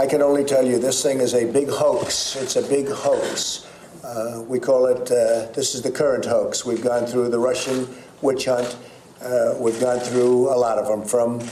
[0.00, 2.34] I can only tell you this thing is a big hoax.
[2.36, 3.66] It's a big hoax.
[4.02, 6.64] Uh, we call it, uh, this is the current hoax.
[6.64, 7.86] We've gone through the Russian
[8.22, 8.78] witch hunt.
[9.20, 11.46] Uh, we've gone through a lot of them from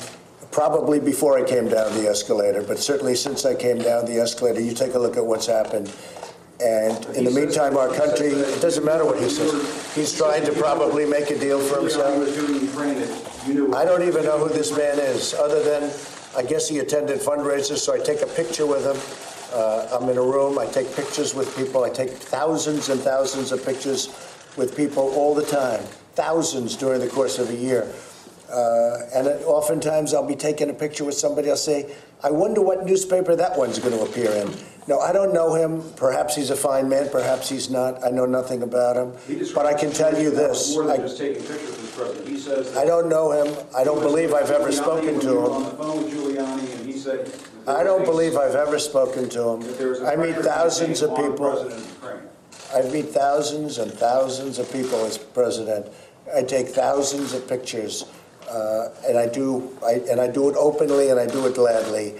[0.50, 4.62] probably before I came down the escalator, but certainly since I came down the escalator,
[4.62, 5.94] you take a look at what's happened.
[6.58, 10.52] And in the meantime, our country, it doesn't matter what he says, he's trying to
[10.52, 12.16] probably make a deal for himself.
[13.74, 15.92] I don't even know who this man is, other than
[16.36, 18.96] I guess he attended fundraisers, so I take a picture with him.
[19.52, 23.50] Uh, I'm in a room, I take pictures with people, I take thousands and thousands
[23.50, 24.08] of pictures
[24.56, 25.80] with people all the time,
[26.14, 27.90] thousands during the course of a year.
[28.50, 32.60] Uh, and it, oftentimes I'll be taking a picture with somebody, I'll say, I wonder
[32.60, 34.50] what newspaper that one's going to appear in.
[34.88, 35.82] No, I don't know him.
[35.96, 38.02] Perhaps he's a fine man, perhaps he's not.
[38.02, 39.12] I know nothing about him.
[39.54, 40.74] But I can tell you this.
[40.74, 42.26] More I, just taking pictures president.
[42.28, 42.74] He says.
[42.76, 43.54] I don't know him.
[43.76, 45.70] I don't believe I've ever spoken to On him.
[45.70, 47.26] the phone with Giuliani, and he said.
[47.26, 50.06] that I don't was believe I've ever spoken to that there was him.
[50.06, 51.50] a I meet pressure thousands of campaign on people.
[51.52, 52.22] President Ukraine.
[52.74, 55.86] I meet thousands and thousands of people as president.
[56.34, 58.04] I take thousands of pictures,
[58.50, 62.14] uh, and I do, I, and I do it openly and I do it gladly.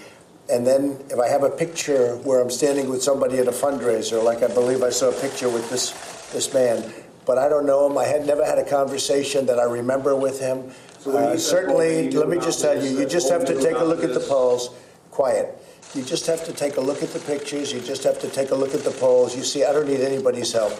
[0.51, 4.23] And then if I have a picture where I'm standing with somebody at a fundraiser,
[4.23, 5.91] like I believe I saw a picture with this
[6.33, 6.91] this man,
[7.25, 7.97] but I don't know him.
[7.97, 10.71] I had never had a conversation that I remember with him.
[10.99, 14.03] So Uh, certainly, let me just tell you, you just have to take a look
[14.03, 14.71] at the polls.
[15.11, 15.55] Quiet.
[15.95, 17.73] You just have to take a look at the pictures.
[17.73, 19.35] You just have to take a look at the polls.
[19.35, 20.73] You see, I don't need anybody's help.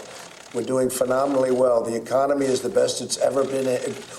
[0.54, 1.84] We're doing phenomenally well.
[1.84, 3.66] The economy is the best it's ever been.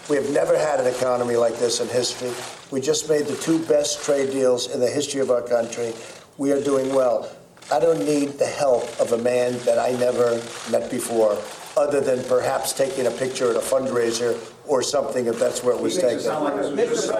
[0.08, 2.30] We have never had an economy like this in history.
[2.70, 5.92] We just made the two best trade deals in the history of our country.
[6.38, 7.28] We are doing well.
[7.72, 11.36] I don't need the help of a man that I never met before,
[11.76, 15.80] other than perhaps taking a picture at a fundraiser or something if that's where it
[15.80, 16.20] was taken.
[16.20, 17.12] sound like this was just.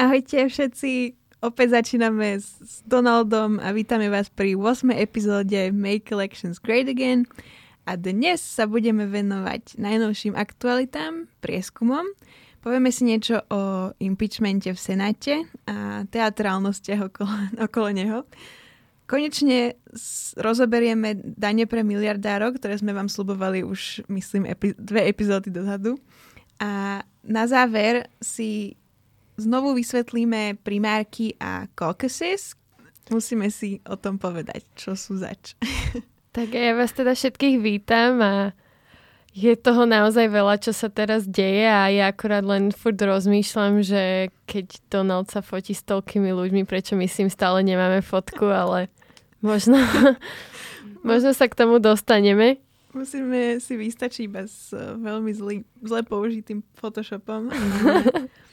[0.00, 4.92] Ahojte všetci, opäť začíname s, Donaldom a vítame vás pri 8.
[4.92, 7.24] epizóde Make Elections Great Again
[7.88, 12.04] a dnes sa budeme venovať najnovším aktualitám, prieskumom.
[12.60, 17.32] Povieme si niečo o impeachmente v Senáte a teatrálnostiach okolo,
[17.66, 18.18] okolo neho.
[19.08, 19.74] Konečne
[20.38, 25.98] rozoberieme dane pre miliardárov, ktoré sme vám slubovali už, myslím, epi- dve epizódy dozadu.
[26.60, 28.76] A na záver si
[29.40, 32.54] znovu vysvetlíme primárky a caucuses.
[33.10, 35.56] Musíme si o tom povedať, čo sú zač.
[36.30, 38.54] Tak ja vás teda všetkých vítam a
[39.34, 44.30] je toho naozaj veľa, čo sa teraz deje a ja akorát len furt rozmýšľam, že
[44.46, 48.90] keď Donald sa fotí s toľkými ľuďmi, prečo my s ním stále nemáme fotku, ale
[49.42, 49.82] možno,
[51.10, 52.62] možno sa k tomu dostaneme.
[52.90, 57.50] Musíme si vystačiť iba s eh, veľmi zlý, zle použitým Photoshopom.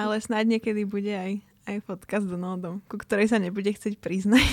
[0.00, 4.48] Ale snáď niekedy bude aj, aj fotka s Donaldom, ku ktorej sa nebude chcieť priznať.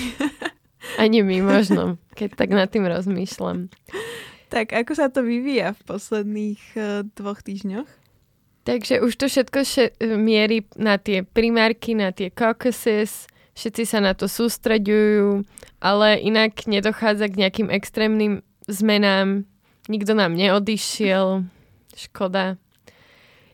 [1.02, 3.72] Ani my možno, keď tak nad tým rozmýšľam.
[4.52, 6.84] tak ako sa to vyvíja v posledných uh,
[7.16, 7.88] dvoch týždňoch?
[8.68, 13.24] Takže už to všetko še- mierí na tie primárky, na tie caucuses,
[13.56, 15.48] všetci sa na to sústreďujú,
[15.80, 19.48] ale inak nedochádza k nejakým extrémnym zmenám.
[19.88, 21.48] Nikto nám neodišiel,
[21.96, 22.60] škoda.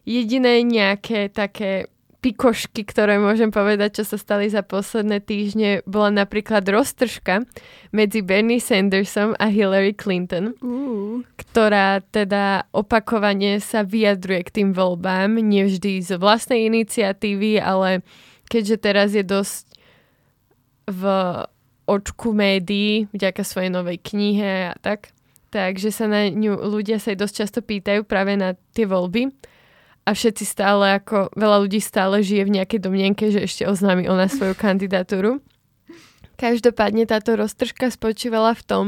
[0.05, 1.89] Jediné nejaké také
[2.25, 7.45] pikošky, ktoré môžem povedať, čo sa stali za posledné týždne, bola napríklad roztržka
[7.93, 15.37] medzi Bernie Sandersom a Hillary Clinton Uh, ktorá teda opakovane sa vyjadruje k tým voľbám,
[15.37, 18.01] nevždy z vlastnej iniciatívy, ale
[18.49, 19.65] keďže teraz je dosť
[20.89, 21.03] v
[21.85, 25.13] očku médií vďaka svojej novej knihe a tak,
[25.53, 29.29] takže sa na ňu ľudia sa jej dosť často pýtajú práve na tie voľby
[30.05, 34.29] a všetci stále ako, veľa ľudí stále žije v nejakej domnienke, že ešte oznámi ona
[34.29, 35.41] svoju kandidatúru.
[36.37, 38.87] Každopádne táto roztržka spočívala v tom,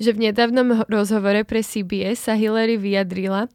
[0.00, 3.52] že v nedávnom rozhovore pre CBS sa Hillary vyjadrila,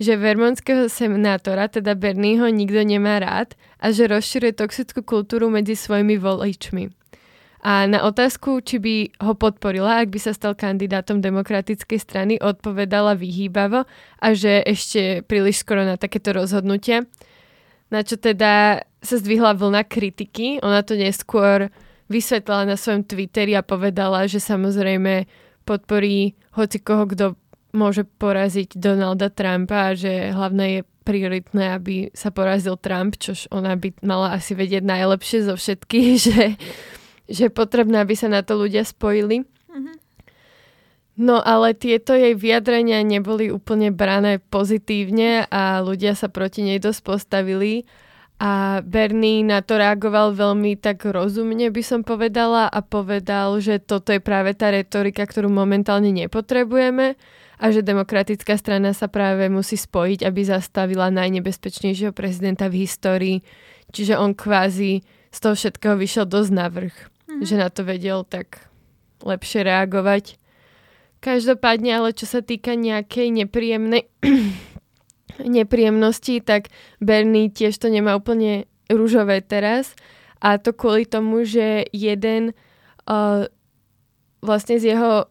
[0.00, 6.16] že vermonského senátora, teda Bernieho, nikto nemá rád a že rozširuje toxickú kultúru medzi svojimi
[6.16, 6.99] voličmi.
[7.60, 13.12] A na otázku, či by ho podporila, ak by sa stal kandidátom demokratickej strany, odpovedala
[13.20, 13.84] vyhýbavo
[14.16, 17.04] a že ešte príliš skoro na takéto rozhodnutia.
[17.92, 20.60] Na čo teda sa zdvihla vlna kritiky.
[20.64, 21.68] Ona to neskôr
[22.08, 25.28] vysvetlila na svojom Twitteri a povedala, že samozrejme
[25.68, 27.36] podporí hoci koho, kto
[27.70, 33.78] môže poraziť Donalda Trumpa a že hlavné je prioritné, aby sa porazil Trump, čož ona
[33.78, 36.38] by mala asi vedieť najlepšie zo všetkých, že,
[37.30, 39.46] že je potrebné, aby sa na to ľudia spojili.
[41.20, 47.00] No ale tieto jej vyjadrenia neboli úplne brané pozitívne a ľudia sa proti nej dosť
[47.04, 47.84] postavili
[48.40, 54.16] A Bernie na to reagoval veľmi tak rozumne, by som povedala, a povedal, že toto
[54.16, 57.20] je práve tá retorika, ktorú momentálne nepotrebujeme
[57.60, 63.36] a že demokratická strana sa práve musí spojiť, aby zastavila najnebezpečnejšieho prezidenta v histórii.
[63.92, 66.96] Čiže on kvázi z toho všetkého vyšiel dosť na vrch,
[67.40, 67.48] mm-hmm.
[67.48, 68.68] že na to vedel tak
[69.24, 70.36] lepšie reagovať.
[71.20, 74.08] Každopádne, ale čo sa týka nejakej nepríjemnej
[75.40, 76.68] nepríjemnosti, tak
[77.00, 79.96] Bernie tiež to nemá úplne rúžové teraz.
[80.40, 82.56] A to kvôli tomu, že jeden
[83.08, 83.44] uh,
[84.40, 85.28] vlastne z jeho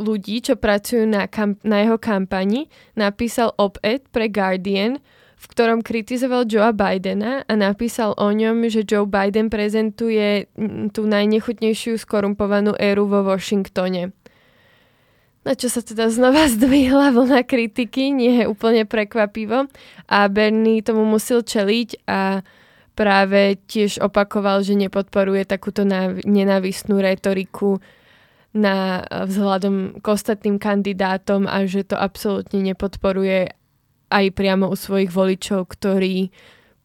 [0.00, 2.66] ľudí, čo pracujú na, kamp- na jeho kampani,
[2.98, 4.98] napísal op-ed pre Guardian,
[5.40, 10.52] v ktorom kritizoval Joea Bidena a napísal o ňom, že Joe Biden prezentuje
[10.92, 14.12] tú najnechutnejšiu skorumpovanú éru vo Washingtone.
[15.40, 19.64] Na čo sa teda znova zdvihla vlna kritiky, nie je úplne prekvapivo.
[20.12, 22.44] A Bernie tomu musel čeliť a
[22.92, 25.88] práve tiež opakoval, že nepodporuje takúto
[26.28, 27.80] nenávistnú retoriku
[28.52, 33.56] na vzhľadom k ostatným kandidátom a že to absolútne nepodporuje
[34.10, 36.34] aj priamo u svojich voličov, ktorí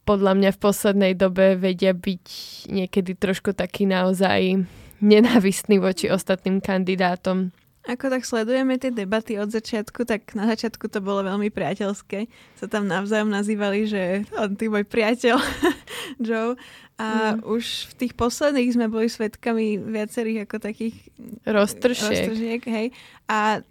[0.06, 2.26] podľa mňa v poslednej dobe vedia byť
[2.70, 4.62] niekedy trošku taký naozaj
[5.02, 7.50] nenávistný voči ostatným kandidátom.
[7.86, 12.26] Ako tak sledujeme tie debaty od začiatku, tak na začiatku to bolo veľmi priateľské.
[12.58, 14.02] Sa tam navzájom nazývali, že
[14.34, 15.38] on ty môj priateľ
[16.26, 16.58] Joe.
[16.98, 17.46] A mm.
[17.46, 20.98] už v tých posledných sme boli svetkami viacerých ako takých
[21.46, 22.26] roztršiek.
[22.26, 22.86] roztržiek hej.
[23.30, 23.62] A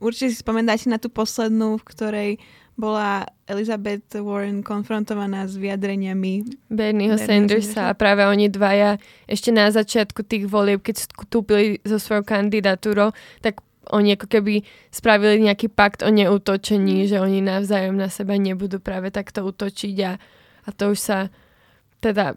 [0.00, 2.30] určite si spomendáte na tú poslednú, v ktorej
[2.76, 10.20] bola Elizabeth Warren konfrontovaná s vyjadreniami Bernieho Sandersa a práve oni dvaja ešte na začiatku
[10.28, 16.10] tých volieb, keď vstúpili so svojou kandidatúrou, tak oni ako keby spravili nejaký pakt o
[16.10, 17.08] neutočení, mm.
[17.08, 20.12] že oni navzájom na seba nebudú práve takto utočiť a,
[20.66, 21.18] a to už sa
[22.02, 22.36] teda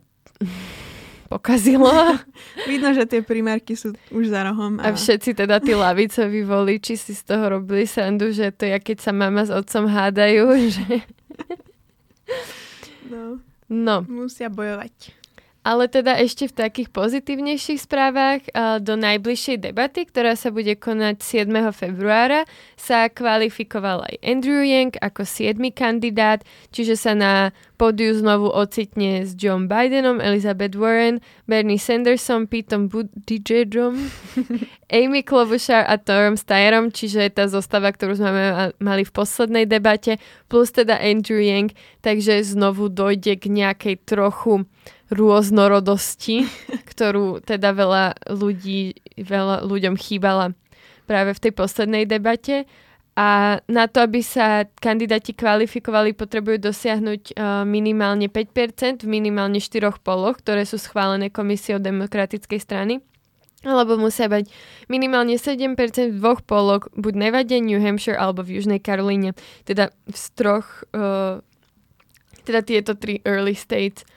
[1.29, 1.93] pokazilo.
[2.69, 4.81] Vidno, že tie primárky sú už za rohom.
[4.81, 4.89] A...
[4.89, 8.97] a všetci teda tí lavicoví voliči si z toho robili srandu, že to je, keď
[8.97, 10.45] sa mama s otcom hádajú,
[10.75, 11.05] že...
[13.13, 13.37] no.
[13.69, 13.95] no.
[14.09, 15.19] Musia bojovať.
[15.69, 18.42] Ale teda ešte v takých pozitívnejších správach
[18.81, 21.45] do najbližšej debaty, ktorá sa bude konať 7.
[21.69, 25.62] februára, sa kvalifikoval aj Andrew Yang ako 7.
[25.69, 26.42] kandidát,
[26.74, 34.10] čiže sa na pódiu znovu ocitne s John Bidenom, Elizabeth Warren, Bernie Sandersom, Petom Buttigiegom,
[34.89, 38.31] Amy Klobuchar a Tom Steyerom, čiže je tá zostava, ktorú sme
[38.81, 40.18] mali v poslednej debate,
[40.50, 44.66] plus teda Andrew Yang, takže znovu dojde k nejakej trochu
[45.09, 46.45] rôznorodosti,
[46.91, 50.53] ktorú teda veľa ľudí, veľa ľuďom chýbala
[51.09, 52.69] práve v tej poslednej debate.
[53.19, 60.00] A na to, aby sa kandidáti kvalifikovali, potrebujú dosiahnuť uh, minimálne 5% v minimálne 4
[60.00, 63.03] poloch, ktoré sú schválené komisiou demokratickej strany.
[63.67, 64.47] Alebo musia mať
[64.88, 69.35] minimálne 7% v dvoch polok, buď Nevade, New Hampshire alebo v Južnej Karolíne.
[69.67, 71.44] Teda v troch, uh,
[72.47, 74.07] teda tieto tri early states.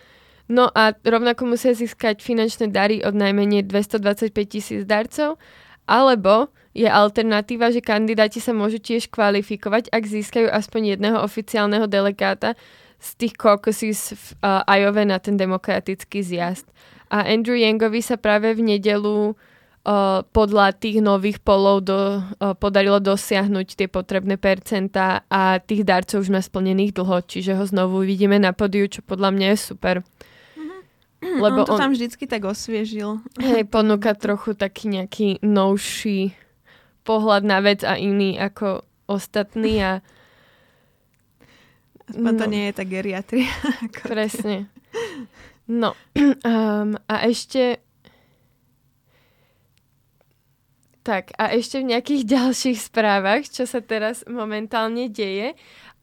[0.52, 5.40] No a rovnako musia získať finančné dary od najmenej 225 tisíc darcov,
[5.88, 12.52] alebo je alternatíva, že kandidáti sa môžu tiež kvalifikovať, ak získajú aspoň jedného oficiálneho delegáta
[13.00, 16.68] z tých caucuses v uh, Iowa na ten demokratický zjazd.
[17.08, 23.00] A Andrew Yangovi sa práve v nedelu uh, podľa tých nových polov do, uh, podarilo
[23.00, 28.36] dosiahnuť tie potrebné percentá a tých darcov už má splnených dlho, čiže ho znovu vidíme
[28.36, 29.96] na podiu, čo podľa mňa je super.
[31.22, 33.22] Lebo on to on, tam vždycky tak osviežil.
[33.38, 36.34] Hej, ponúka trochu taký nejaký novší
[37.06, 39.92] pohľad na vec a iný ako ostatný a
[42.02, 43.48] Aspoň no, to nie je tak geriatria.
[44.04, 44.68] Presne.
[45.70, 45.94] No
[46.44, 47.80] um, a ešte
[51.02, 55.54] tak a ešte v nejakých ďalších správach, čo sa teraz momentálne deje,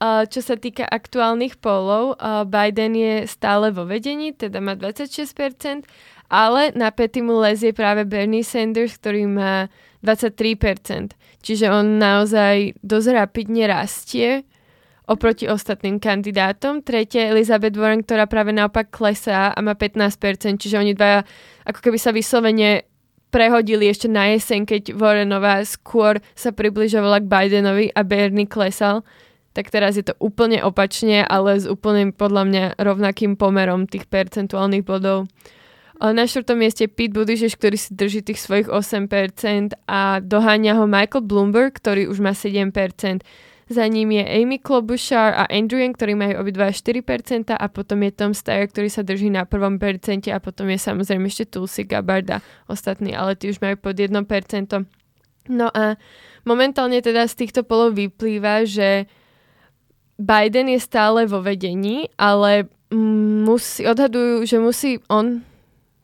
[0.01, 2.15] čo sa týka aktuálnych polov,
[2.48, 5.84] Biden je stále vo vedení, teda má 26%,
[6.32, 6.88] ale na
[7.20, 9.68] mu lezie práve Bernie Sanders, ktorý má
[10.00, 11.20] 23%.
[11.44, 14.48] Čiže on naozaj dosť rapidne rastie
[15.10, 16.86] oproti ostatným kandidátom.
[16.86, 21.25] Tretie Elizabeth Warren, ktorá práve naopak klesá a má 15%, čiže oni dva
[21.65, 22.86] ako keby sa vyslovene
[23.34, 29.01] prehodili ešte na jeseň, keď Warrenová skôr sa približovala k Bidenovi a Bernie klesal
[29.53, 34.86] tak teraz je to úplne opačne, ale s úplne podľa mňa rovnakým pomerom tých percentuálnych
[34.86, 35.25] bodov.
[36.00, 41.27] Na štvrtom mieste Pete Buttigieg, ktorý si drží tých svojich 8% a doháňa ho Michael
[41.27, 42.72] Bloomberg, ktorý už má 7%.
[43.70, 48.12] za ním je Amy Klobuchar a Andrew Yang, ktorí majú obidva 4% a potom je
[48.15, 52.32] Tom Steyer, ktorý sa drží na prvom percente a potom je samozrejme ešte Tulsi Gabbard
[52.32, 52.41] a
[52.72, 54.15] ostatní, ale tí už majú pod 1%.
[55.51, 56.00] No a
[56.48, 59.06] momentálne teda z týchto polov vyplýva, že
[60.19, 65.47] Biden je stále vo vedení, ale musí, odhadujú, že musí on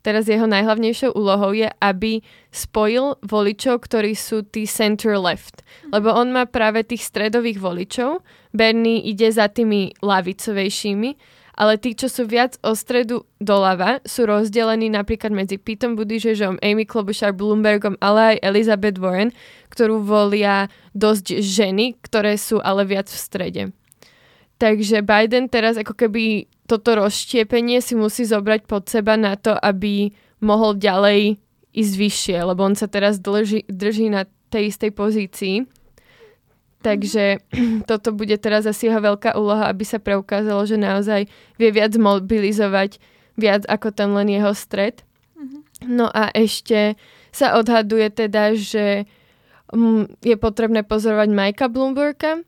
[0.06, 2.22] teraz jeho najhlavnejšou úlohou je, aby
[2.54, 5.66] spojil voličov, ktorí sú tí center left.
[5.90, 8.22] Lebo on má práve tých stredových voličov.
[8.54, 11.10] Bernie ide za tými lavicovejšími,
[11.58, 16.86] ale tí, čo sú viac o stredu doľava, sú rozdelení napríklad medzi Pitom Buttigiežom, Amy
[16.86, 19.34] Klobuchar, Bloombergom, ale aj Elizabeth Warren,
[19.74, 23.64] ktorú volia dosť ženy, ktoré sú ale viac v strede.
[24.56, 30.16] Takže Biden teraz ako keby toto rozštiepenie si musí zobrať pod seba na to, aby
[30.40, 31.38] mohol ďalej
[31.76, 35.56] ísť vyššie, lebo on sa teraz drží, drží na tej istej pozícii.
[36.80, 37.44] Takže
[37.90, 41.28] toto bude teraz asi jeho veľká úloha, aby sa preukázalo, že naozaj
[41.60, 42.98] vie viac mobilizovať
[43.36, 45.04] viac ako ten len jeho stred.
[45.36, 45.58] Mhm.
[45.92, 46.96] No a ešte
[47.36, 49.04] sa odhaduje teda, že
[49.76, 52.40] mm, je potrebné pozorovať Majka Bloomberga,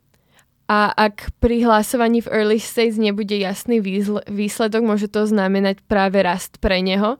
[0.67, 3.79] a ak pri hlasovaní v early states nebude jasný
[4.27, 7.15] výsledok, môže to znamenať práve rast pre neho,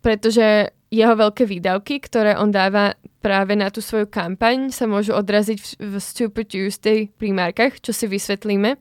[0.00, 5.58] pretože jeho veľké výdavky, ktoré on dáva práve na tú svoju kampaň, sa môžu odraziť
[5.60, 8.80] v, v Super Tuesday primárkach, čo si vysvetlíme,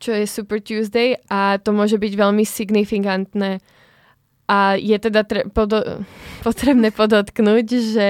[0.00, 3.60] čo je Super Tuesday a to môže byť veľmi signifikantné.
[4.48, 5.84] A je teda tre- podo-
[6.40, 8.08] potrebné podotknúť, že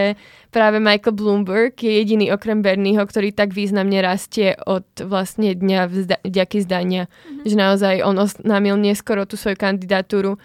[0.54, 5.80] práve Michael Bloomberg je jediný okrem Bernieho, ktorý tak významne rastie od vlastne dňa
[6.22, 7.10] vďaky zdania.
[7.10, 7.42] Mm-hmm.
[7.42, 10.38] Že naozaj on oznámil neskoro tú svoju kandidatúru,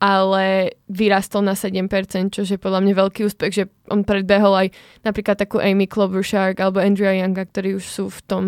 [0.00, 1.88] ale vyrastol na 7%,
[2.32, 4.68] čo je podľa mňa veľký úspech, že on predbehol aj
[5.04, 8.44] napríklad takú Amy Klobuchar alebo Andrea Younga, ktorí už sú v tom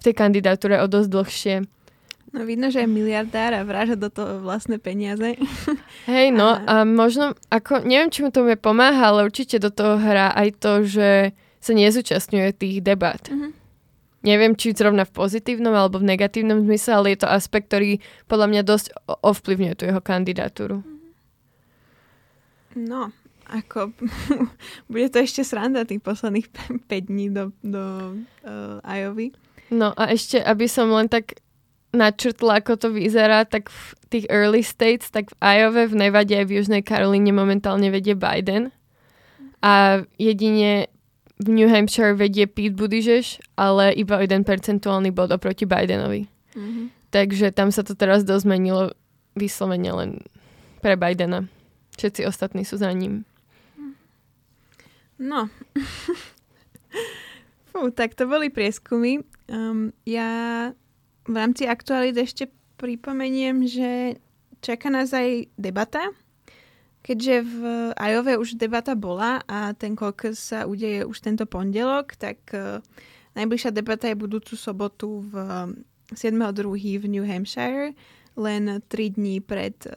[0.00, 1.56] v tej kandidatúre o dosť dlhšie.
[2.30, 5.34] No vidno, že je miliardár a vráža do toho vlastné peniaze.
[6.06, 6.62] Hej, no a...
[6.62, 10.72] a možno, ako, neviem, či mu to pomáha, ale určite do toho hrá aj to,
[10.86, 13.20] že sa nezúčastňuje tých debat.
[13.26, 13.50] Uh-huh.
[14.22, 17.98] Neviem, či zrovna v pozitívnom alebo v negatívnom zmysle, ale je to aspekt, ktorý
[18.30, 18.86] podľa mňa dosť
[19.26, 20.86] ovplyvňuje tú jeho kandidatúru.
[22.78, 23.10] No,
[23.50, 23.90] ako
[24.92, 26.46] bude to ešte sranda tých posledných
[26.86, 28.14] 5 dní do, do
[28.46, 29.34] uh, Iowa.
[29.70, 31.38] No a ešte, aby som len tak
[31.90, 36.46] načrtla, ako to vyzerá, tak v tých early states, tak v Iowa, v Nevade aj
[36.46, 38.70] v Južnej Karolíne momentálne vedie Biden.
[39.60, 40.88] A jedine
[41.40, 46.28] v New Hampshire vedie Pete Buttigieg, ale iba o jeden percentuálny bod oproti Bidenovi.
[46.54, 46.86] Mm-hmm.
[47.10, 48.94] Takže tam sa to teraz dosť zmenilo
[49.34, 50.10] vyslovene len
[50.84, 51.48] pre Bidena.
[51.98, 53.26] Všetci ostatní sú za ním.
[55.20, 55.52] No.
[57.70, 59.20] Fú, tak to boli prieskumy.
[59.52, 60.72] Um, ja
[61.30, 64.18] v rámci aktualit ešte pripomeniem, že
[64.58, 66.10] čaká nás aj debata,
[67.06, 67.60] keďže v
[67.94, 72.82] Ajove už debata bola a ten caucus sa udeje už tento pondelok, tak uh,
[73.38, 75.34] najbližšia debata je budúcu sobotu v
[76.12, 76.98] 7.2.
[76.98, 77.94] v New Hampshire,
[78.34, 79.94] len 3 dní pred uh,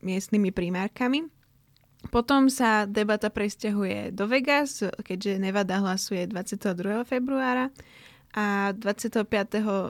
[0.00, 1.28] miestnymi primárkami.
[2.08, 7.04] Potom sa debata presťahuje do Vegas, keďže Nevada hlasuje 22.
[7.04, 7.68] februára
[8.30, 9.26] a 25.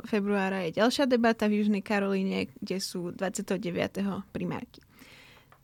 [0.09, 3.61] februára je ďalšia debata v Južnej Karolíne, kde sú 29.
[4.33, 4.81] primárky.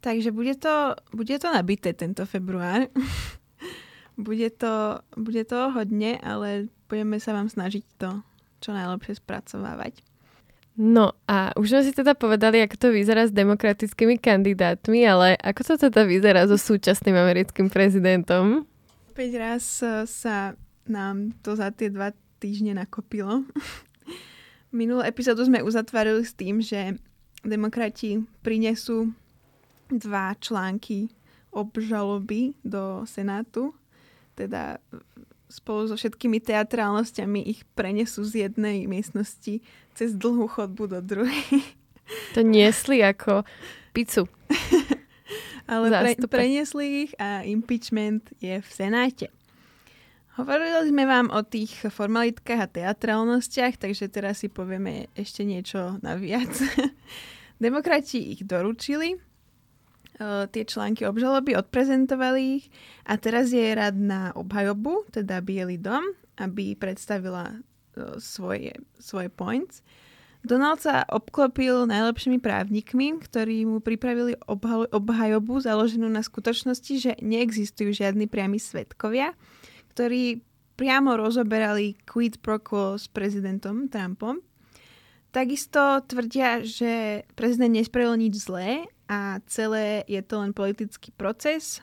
[0.05, 2.93] Takže bude to, bude to nabité tento február.
[4.17, 8.21] bude, to, bude to hodne, ale budeme sa vám snažiť to
[8.61, 10.05] čo najlepšie spracovávať.
[10.77, 15.73] No a už sme si teda povedali, ako to vyzerá s demokratickými kandidátmi, ale ako
[15.73, 18.69] to teda vyzerá so súčasným americkým prezidentom?
[19.17, 19.65] 5 raz
[20.05, 20.53] sa
[20.85, 22.13] nám to za tie dva
[22.47, 23.43] týždne nakopilo.
[24.79, 26.95] Minulú epizódu sme uzatvorili s tým, že
[27.43, 29.11] demokrati prinesú
[29.91, 31.11] dva články
[31.51, 33.75] obžaloby do Senátu,
[34.39, 34.79] teda
[35.51, 39.63] spolu so všetkými teatrálnosťami ich prenesú z jednej miestnosti
[39.95, 41.43] cez dlhú chodbu do druhej.
[42.39, 43.43] To niesli ako
[43.91, 44.31] pizzu.
[45.67, 49.27] Ale pre, preniesli ich a impeachment je v Senáte.
[50.37, 56.53] Hovorili sme vám o tých formalitkách a teatrálnostiach, takže teraz si povieme ešte niečo naviac.
[57.65, 59.17] Demokrati ich doručili,
[60.53, 62.69] tie články obžaloby, odprezentovali ich
[63.09, 66.05] a teraz je rad na obhajobu, teda Bielý dom,
[66.37, 67.57] aby predstavila
[68.21, 69.81] svoje, svoje points.
[70.45, 74.37] Donald sa obklopil najlepšími právnikmi, ktorí mu pripravili
[74.93, 79.33] obhajobu založenú na skutočnosti, že neexistujú žiadni priami svetkovia,
[79.97, 80.45] ktorí
[80.77, 84.45] priamo rozoberali quid pro quo s prezidentom Trumpom.
[85.33, 91.81] Takisto tvrdia, že prezident nespravil nič zlé a celé je to len politický proces.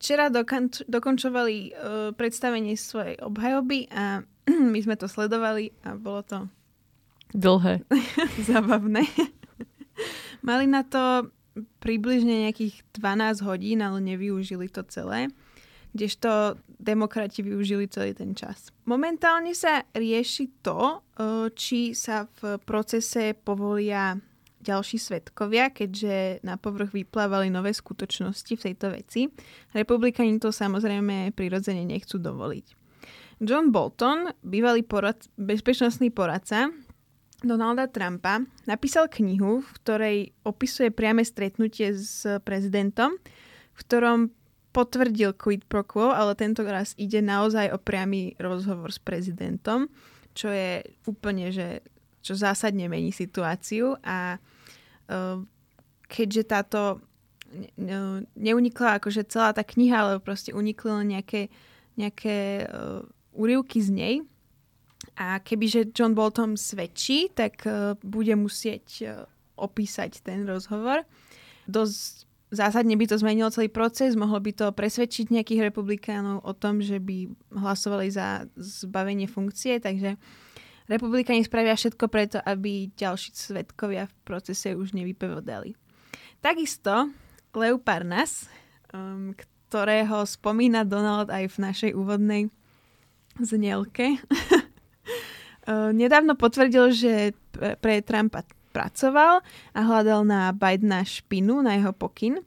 [0.00, 1.72] Včera dokonč- dokončovali uh,
[2.16, 4.24] predstavenie svojej obhajoby a
[4.72, 6.38] my sme to sledovali a bolo to
[7.32, 7.80] Dlhé.
[8.48, 9.08] Zabavné.
[10.44, 11.32] Mali na to
[11.80, 15.32] približne nejakých 12 hodín, ale nevyužili to celé.
[15.92, 18.72] Kdežto demokrati využili celý ten čas.
[18.88, 24.16] Momentálne sa rieši to, e, či sa v procese povolia
[24.62, 29.26] ďalší svetkovia, keďže na povrch vyplávali nové skutočnosti v tejto veci.
[29.74, 32.66] Republikani to samozrejme prirodzene nechcú dovoliť.
[33.42, 36.70] John Bolton, bývalý porad, bezpečnostný poradca,
[37.42, 38.38] Donalda Trumpa
[38.70, 43.18] napísal knihu, v ktorej opisuje priame stretnutie s prezidentom,
[43.74, 44.30] v ktorom
[44.72, 49.92] potvrdil quid pro quo, ale tento raz ide naozaj o priamy rozhovor s prezidentom,
[50.32, 51.84] čo je úplne, že
[52.24, 55.36] čo zásadne mení situáciu a uh,
[56.08, 57.02] keďže táto
[57.76, 61.52] ne, neunikla akože celá tá kniha, ale proste unikli len nejaké,
[62.00, 63.04] nejaké uh,
[63.36, 64.14] úrivky z nej,
[65.18, 69.26] a kebyže John Bolton svedčí, tak uh, bude musieť uh,
[69.58, 71.04] opísať ten rozhovor.
[71.66, 76.84] Dosť zásadne by to zmenilo celý proces, mohlo by to presvedčiť nejakých republikánov o tom,
[76.84, 80.20] že by hlasovali za zbavenie funkcie, takže
[80.86, 85.72] republikáni spravia všetko preto, aby ďalší svetkovia v procese už nevypovedali.
[86.44, 87.08] Takisto
[87.56, 88.46] Leo Parnas,
[88.92, 89.32] um,
[89.72, 92.52] ktorého spomína Donald aj v našej úvodnej
[93.40, 94.20] znielke,
[95.96, 97.12] nedávno potvrdil, že
[97.80, 99.44] pre Trumpa pracoval
[99.76, 102.40] a hľadal na Bidena špinu na jeho pokyn.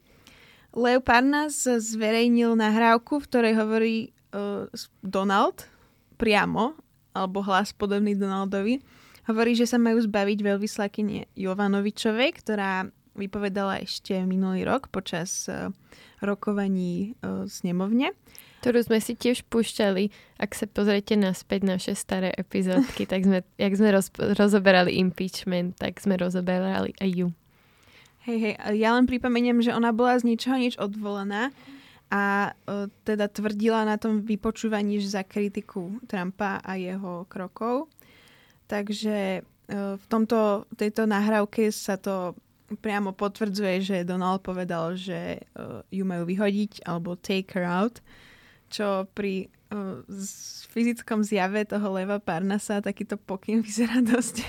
[0.76, 3.96] Leo Parnas zverejnil nahrávku, v ktorej hovorí
[4.34, 4.68] uh,
[5.00, 5.64] Donald
[6.20, 6.76] priamo,
[7.16, 8.84] alebo hlas podobný Donaldovi.
[9.24, 12.84] Hovorí, že sa majú zbaviť veľvyslakyne Jovanovičovej, ktorá
[13.16, 15.72] vypovedala ešte minulý rok počas uh,
[16.20, 18.12] rokovaní uh, snemovne
[18.60, 20.10] ktorú sme si tiež púšťali.
[20.40, 26.00] Ak sa pozriete naspäť naše staré epizódky, tak sme, jak sme roz, rozoberali impeachment, tak
[26.00, 27.28] sme rozoberali aj ju.
[28.26, 31.54] Hej, hej, ja len pripomeniem, že ona bola z ničoho nič odvolaná
[32.10, 37.86] a uh, teda tvrdila na tom vypočúvaní za kritiku Trumpa a jeho krokov.
[38.66, 42.34] Takže uh, v tomto, tejto nahrávke sa to
[42.82, 48.02] priamo potvrdzuje, že Donald povedal, že uh, ju majú vyhodiť alebo take her out
[48.76, 50.04] čo pri uh,
[50.76, 54.44] fyzickom zjave toho Leva Parnasa takýto pokyn vyzerá dosť.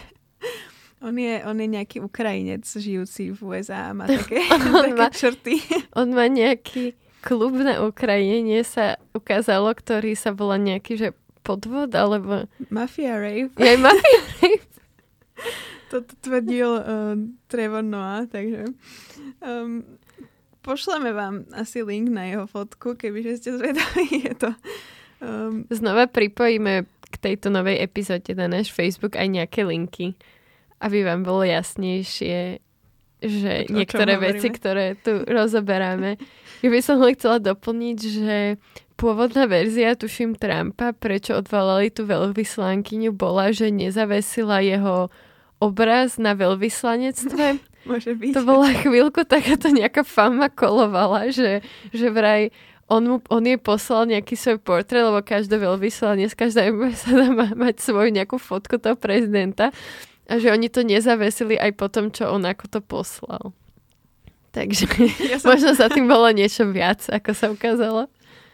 [1.07, 5.63] on, je, on je nejaký Ukrajinec žijúci v USA a má také, také má, črty.
[5.95, 6.91] on má nejaký
[7.23, 11.09] klub na Ukrajine, sa ukázalo, ktorý sa volá nejaký, že
[11.43, 12.47] podvod, alebo...
[12.67, 13.51] Mafia Rave.
[13.55, 14.63] Je Mafia Rave.
[15.87, 17.15] Toto tvrdil uh,
[17.47, 18.75] Trevor Noah, takže...
[19.39, 19.96] Um,
[20.67, 24.07] pošleme vám asi link na jeho fotku, kebyže ste zvedaví.
[24.27, 24.51] Je to,
[25.23, 25.63] um...
[25.71, 30.19] Znova pripojíme k tejto novej epizóde na náš Facebook aj nejaké linky,
[30.83, 32.59] aby vám bolo jasnejšie,
[33.23, 36.19] že o niektoré veci, ktoré tu rozoberáme.
[36.59, 38.37] Ja by som len chcela doplniť, že
[38.99, 45.07] pôvodná verzia, tuším Trumpa, prečo odvalali tú veľvyslankyňu, bola, že nezavesila jeho
[45.57, 47.45] obraz na veľvyslanectve
[47.87, 48.31] Môže byť.
[48.35, 51.63] To bola chvíľku takáto nejaká fama kolovala, že,
[51.95, 52.51] že vraj
[52.87, 57.83] on, mu, on jej poslal nejaký svoj portrét, lebo každé veľvyslanec, každá ambasada má mať
[57.83, 59.75] svoju nejakú fotku toho prezidenta
[60.27, 63.55] a že oni to nezavesili aj po tom, čo on ako to poslal.
[64.55, 64.87] Takže
[65.27, 65.51] ja som...
[65.51, 68.07] možno za tým bolo niečo viac, ako sa ukázalo.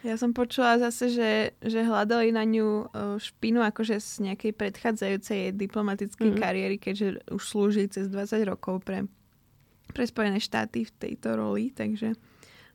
[0.04, 1.30] Ja som počula zase, že,
[1.64, 6.36] že hľadali na ňu špinu akože z nejakej predchádzajúcej diplomatickej mm.
[6.36, 9.08] kariéry, keďže už slúži cez 20 rokov pre
[9.94, 12.18] pre Spojené štáty v tejto roli, takže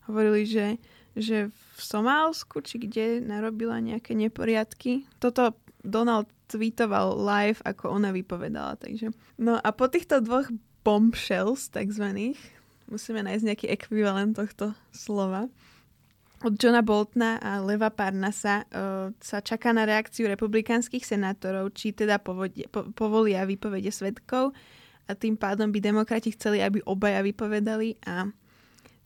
[0.08, 0.68] hovorili, že,
[1.14, 5.04] že v Somálsku, či kde narobila nejaké neporiadky.
[5.20, 8.80] Toto Donald tweetoval live, ako ona vypovedala.
[8.80, 9.14] Takže.
[9.38, 10.50] No a po týchto dvoch
[10.82, 12.40] bombshells takzvaných,
[12.90, 15.52] musíme nájsť nejaký ekvivalent tohto slova,
[16.40, 22.16] od Johna Boltona a Leva Parnasa uh, sa čaká na reakciu republikánskych senátorov, či teda
[22.16, 24.56] povodia, po, povolia výpovede svetkov
[25.10, 28.30] a tým pádom by demokrati chceli, aby obaja vypovedali a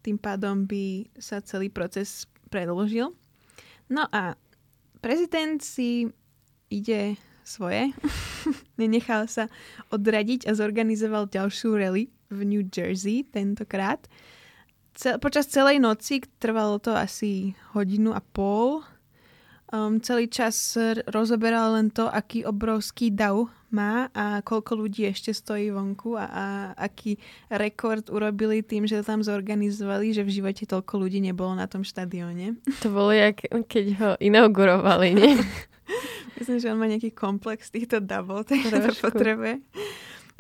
[0.04, 3.16] tým pádom by sa celý proces predložil.
[3.88, 4.36] No a
[5.00, 6.12] prezident si
[6.68, 7.16] ide
[7.48, 7.96] svoje,
[8.82, 9.48] nenechal sa
[9.96, 14.04] odradiť a zorganizoval ďalšiu rally v New Jersey tentokrát.
[14.94, 18.86] Cel, počas celej noci, trvalo to asi hodinu a pol,
[19.74, 20.78] um, celý čas
[21.10, 26.46] rozoberal len to, aký obrovský dav má a koľko ľudí ešte stojí vonku a, a
[26.78, 27.18] aký
[27.50, 31.82] rekord urobili tým, že to tam zorganizovali, že v živote toľko ľudí nebolo na tom
[31.82, 32.62] štadióne.
[32.86, 35.34] To bolo jak keď ho inaugurovali, nie?
[36.38, 39.66] Myslím, že on má nejaký komplex týchto davov, takže to potrebuje.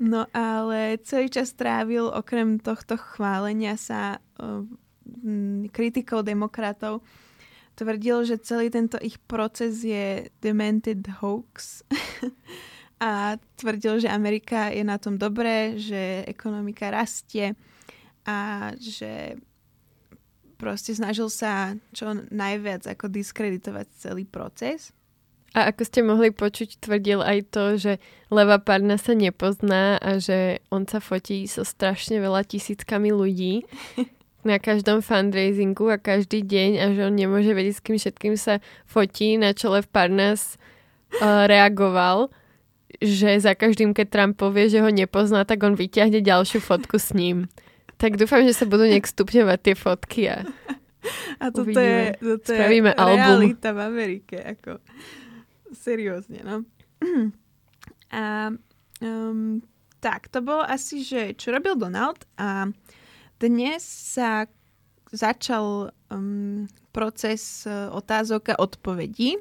[0.02, 4.66] No ale celý čas trávil okrem tohto chválenia sa uh,
[5.26, 7.02] m, kritikou demokratov
[7.76, 11.82] tvrdil, že celý tento ich proces je demented hoax
[13.04, 17.58] a tvrdil, že Amerika je na tom dobré, že ekonomika rastie
[18.24, 19.36] a že
[20.56, 24.96] proste snažil sa čo najviac ako diskreditovať celý proces.
[25.54, 27.94] A ako ste mohli počuť, tvrdil aj to, že
[28.34, 33.62] Leva Parna sa nepozná a že on sa fotí so strašne veľa tisíckami ľudí
[34.44, 38.60] na každom fundraisingu a každý deň a že on nemôže vedieť, s kým všetkým sa
[38.86, 39.36] fotí.
[39.36, 40.56] Na čo Lev Parnas
[41.20, 42.32] uh, reagoval,
[43.02, 47.12] že za každým, keď Trump povie, že ho nepozná, tak on vyťahne ďalšiu fotku s
[47.12, 47.50] ním.
[47.98, 50.38] Tak dúfam, že sa budú nejak stupňovať tie fotky a
[51.40, 51.84] A toto Uvidíme.
[51.84, 53.20] je, toto je Spravíme album.
[53.44, 54.36] realita v Amerike.
[54.40, 54.80] Ako,
[55.76, 56.64] seriózne, no.
[58.14, 58.54] A
[59.02, 59.60] um,
[60.00, 62.70] tak, to bolo asi, že čo robil Donald a
[63.44, 64.48] dnes sa
[65.12, 66.64] začal um,
[66.96, 69.36] proces uh, otázok a odpovedí.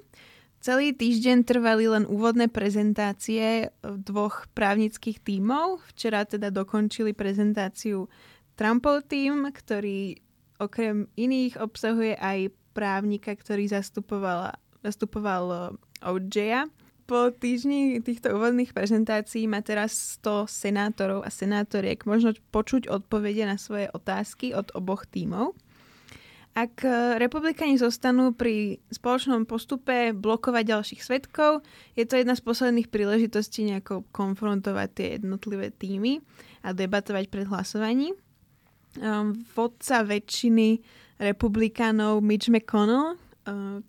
[0.58, 5.86] Celý týždeň trvali len úvodné prezentácie uh, dvoch právnických tímov.
[5.94, 8.10] Včera teda dokončili prezentáciu
[8.58, 10.18] Trumpov tým, ktorý
[10.58, 16.66] okrem iných obsahuje aj právnika, ktorý zastupoval, zastupoval uh, OJ-a.
[17.12, 23.60] Po týždni týchto úvodných prezentácií má teraz 100 senátorov a senátoriek možno počuť odpovede na
[23.60, 25.52] svoje otázky od oboch tímov.
[26.56, 31.60] Ak e, republikani zostanú pri spoločnom postupe blokovať ďalších svetkov,
[32.00, 36.24] je to jedna z posledných príležitostí nejako konfrontovať tie jednotlivé týmy
[36.64, 38.16] a debatovať pred hlasovaním.
[38.96, 40.80] Um, vodca väčšiny
[41.20, 43.20] republikánov Mitch McConnell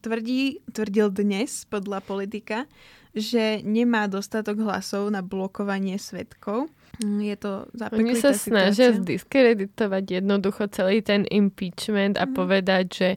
[0.01, 2.65] tvrdí, tvrdil dnes podľa politika,
[3.13, 6.73] že nemá dostatok hlasov na blokovanie svetkov.
[6.97, 7.77] Mm, Je to Oni
[8.13, 12.33] zapeklitá sa snažia zdiskreditovať jednoducho celý ten impeachment a Mhm.
[12.33, 13.09] povedať, že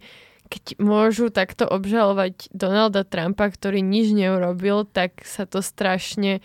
[0.46, 6.38] keď môžu takto obžalovať Donalda Trumpa, ktorý nič neurobil, tak sa to strašne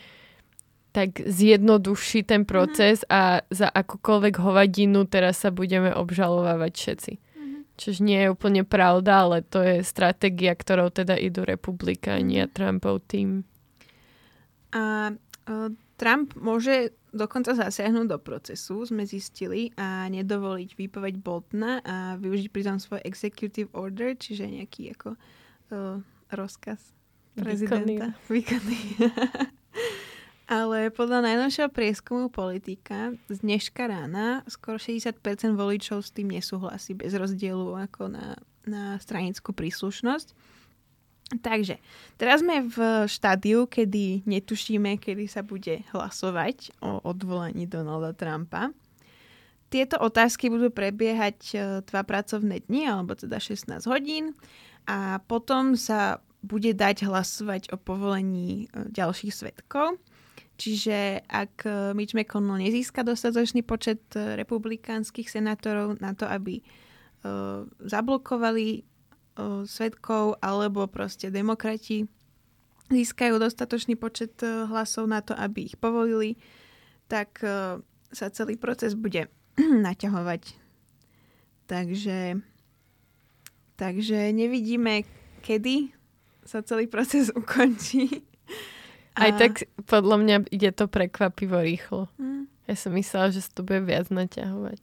[0.92, 2.28] tak zjednoduší Mhm.
[2.28, 7.12] ten proces a za akúkoľvek hovadinu teraz sa budeme obžalovávať všetci.
[7.76, 12.50] Čiže nie je úplne pravda, ale to je stratégia, ktorou teda idú republikáni a.
[12.50, 13.48] Trumpov tým.
[14.72, 21.96] A uh, Trump môže dokonca zasiahnuť do procesu, sme zistili, a nedovoliť výpoveď Boltona a
[22.16, 26.00] využiť pritom svoj executive order, čiže nejaký ako uh,
[26.32, 26.80] rozkaz
[27.36, 28.16] prezidenta.
[28.28, 28.80] Výkonný.
[30.52, 35.16] Ale podľa najnovšieho prieskumu politika z dneška rána skoro 60%
[35.56, 38.36] voličov s tým nesúhlasí bez rozdielu ako na,
[38.68, 40.36] na stranickú príslušnosť.
[41.40, 41.80] Takže,
[42.20, 48.76] teraz sme v štádiu, kedy netušíme, kedy sa bude hlasovať o odvolaní Donalda Trumpa.
[49.72, 54.36] Tieto otázky budú prebiehať e, dva pracovné dni, alebo teda 16 hodín
[54.84, 59.96] a potom sa bude dať hlasovať o povolení e, ďalších svetkov.
[60.60, 66.64] Čiže ak e, Mitch McConnell nezíska dostatočný počet e, republikánskych senátorov na to, aby e,
[67.82, 72.04] zablokovali o, svetkov alebo proste demokrati
[72.92, 76.36] získajú dostatočný počet hlasov na to, aby ich povolili,
[77.08, 77.40] tak
[78.12, 79.32] sa celý proces bude
[79.88, 80.60] naťahovať.
[81.64, 82.36] Takže,
[83.80, 85.08] takže nevidíme,
[85.40, 85.96] kedy
[86.44, 88.28] sa celý proces ukončí.
[89.12, 92.08] Aj A- tak podľa mňa ide to prekvapivo rýchlo.
[92.16, 92.48] Hm.
[92.70, 94.80] Ja som myslela, že sa to bude viac naťahovať.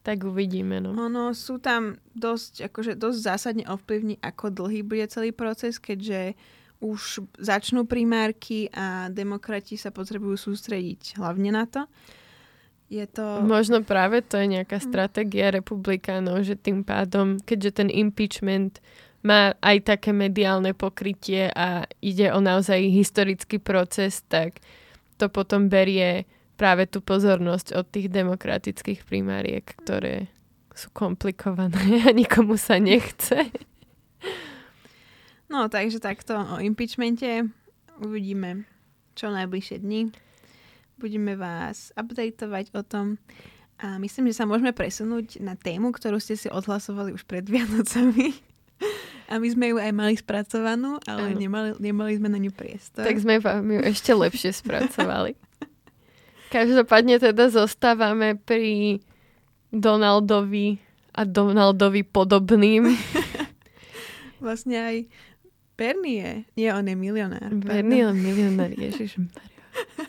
[0.00, 0.96] Tak uvidíme, no.
[0.96, 6.32] Ono sú tam dosť, akože dosť zásadne ovplyvní, ako dlhý bude celý proces, keďže
[6.80, 11.84] už začnú primárky a demokrati sa potrebujú sústrediť hlavne na to.
[12.88, 13.44] Je to...
[13.44, 18.80] Možno práve to je nejaká stratégia republikánov, že tým pádom, keďže ten impeachment
[19.20, 24.64] má aj také mediálne pokrytie a ide o naozaj historický proces, tak
[25.20, 26.24] to potom berie
[26.56, 30.32] práve tú pozornosť od tých demokratických primáriek, ktoré
[30.72, 33.48] sú komplikované a nikomu sa nechce.
[35.50, 37.48] No, takže takto o impeachmente
[38.00, 38.64] uvidíme
[39.18, 40.14] čo najbližšie dni.
[40.96, 43.20] Budeme vás updateovať o tom
[43.80, 48.49] a myslím, že sa môžeme presunúť na tému, ktorú ste si odhlasovali už pred Vianocami.
[49.30, 53.06] A my sme ju aj mali spracovanú, ale nemali, nemali sme na ňu priestor.
[53.06, 55.38] Tak sme vám ju ešte lepšie spracovali.
[56.50, 58.98] Každopádne teda zostávame pri
[59.70, 60.82] Donaldovi
[61.14, 62.90] a Donaldovi podobným.
[64.42, 64.96] Vlastne aj
[65.78, 66.34] Bernie je.
[66.58, 67.54] Nie, on je milionár.
[67.54, 69.46] Bernie je milionár, ježišmaria.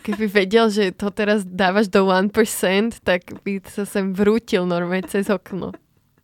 [0.02, 2.34] Keby vedel, že to teraz dávaš do 1%,
[3.06, 5.78] tak by sa sem vrútil normálne cez okno.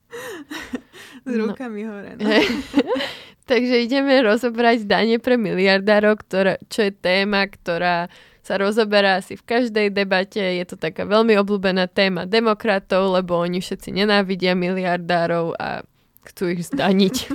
[1.28, 1.52] S No.
[1.52, 2.16] rukami hore.
[2.16, 2.24] No.
[3.52, 8.12] Takže ideme rozobrať dane pre miliardárov, ktorá, čo je téma, ktorá
[8.42, 10.40] sa rozoberá asi v každej debate.
[10.40, 15.84] Je to taká veľmi obľúbená téma demokratov, lebo oni všetci nenávidia miliardárov a
[16.26, 17.16] chcú ich zdaniť.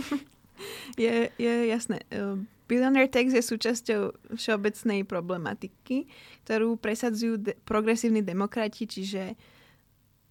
[0.95, 2.05] Je, je jasné.
[2.09, 2.37] Uh,
[2.69, 4.01] Billionaire tax je súčasťou
[4.33, 6.05] všeobecnej problematiky,
[6.45, 9.35] ktorú presadzujú de- progresívni demokrati, čiže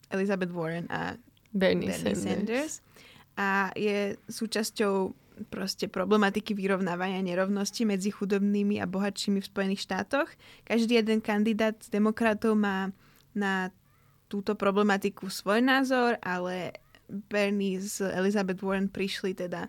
[0.08, 1.17] Elizabeth Warren a
[1.52, 2.24] Bernie, Bernie Sanders.
[2.24, 2.74] Sanders.
[3.41, 5.17] A je súčasťou
[5.49, 10.30] proste problematiky vyrovnávania nerovnosti medzi chudobnými a bohatšími v Spojených štátoch.
[10.69, 12.93] Každý jeden kandidát z demokratov má
[13.34, 13.73] na
[14.30, 16.77] túto problematiku svoj názor, ale
[17.10, 19.67] Bernie z Elizabeth Warren prišli teda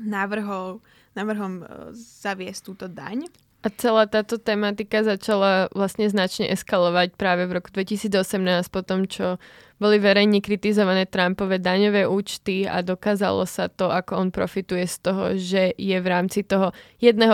[0.00, 0.78] návrhom,
[1.18, 1.64] návrhom e,
[1.98, 3.26] zaviesť túto daň.
[3.64, 9.40] A celá táto tematika začala vlastne značne eskalovať práve v roku 2018 po tom, čo
[9.80, 15.24] boli verejne kritizované Trumpové daňové účty a dokázalo sa to, ako on profituje z toho,
[15.40, 17.24] že je v rámci toho 1%,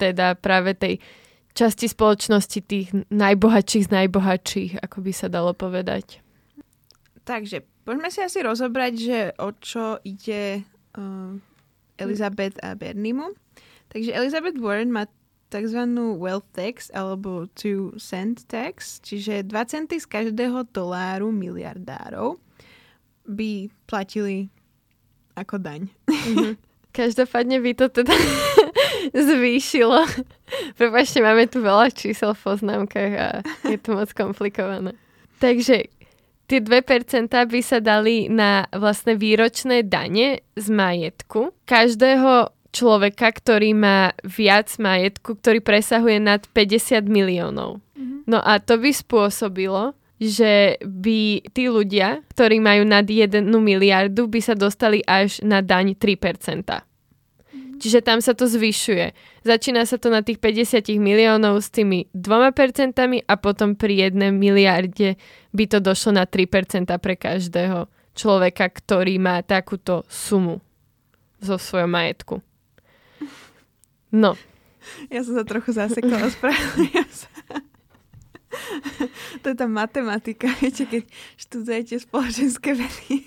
[0.00, 1.04] teda práve tej
[1.52, 6.24] časti spoločnosti tých najbohatších z najbohatších, ako by sa dalo povedať.
[7.28, 10.64] Takže poďme si asi rozobrať, že o čo ide
[10.96, 11.36] uh,
[12.00, 13.36] Elizabeth a Berniemu.
[13.92, 15.04] Takže Elizabeth Warren má
[15.52, 15.84] tzv.
[16.16, 22.40] wealth tax alebo 2 cent tax, čiže 2 centy z každého doláru miliardárov
[23.28, 24.48] by platili
[25.36, 25.92] ako daň.
[26.96, 28.12] Každopádne by to teda
[29.28, 30.04] zvýšilo.
[30.80, 33.28] Prepačte, máme tu veľa čísel v poznámkach a
[33.68, 34.92] je to moc komplikované.
[35.40, 35.88] Takže
[36.46, 44.16] tie 2% by sa dali na vlastne výročné dane z majetku každého človeka, ktorý má
[44.24, 47.84] viac majetku, ktorý presahuje nad 50 miliónov.
[48.26, 54.40] No a to by spôsobilo, že by tí ľudia, ktorí majú nad 1 miliardu, by
[54.40, 56.86] sa dostali až na daň 3%.
[57.82, 59.10] Čiže tam sa to zvyšuje.
[59.42, 62.94] Začína sa to na tých 50 miliónov s tými 2%
[63.26, 65.18] a potom pri 1 miliarde
[65.50, 70.62] by to došlo na 3% pre každého človeka, ktorý má takúto sumu
[71.42, 72.38] zo svojho majetku.
[74.12, 74.36] No,
[75.10, 77.30] Ja som sa trochu zasekla, ospravedlňujem sa.
[79.40, 81.02] to je tá matematika, viete, keď
[81.40, 83.24] študujete spoločenské vedy.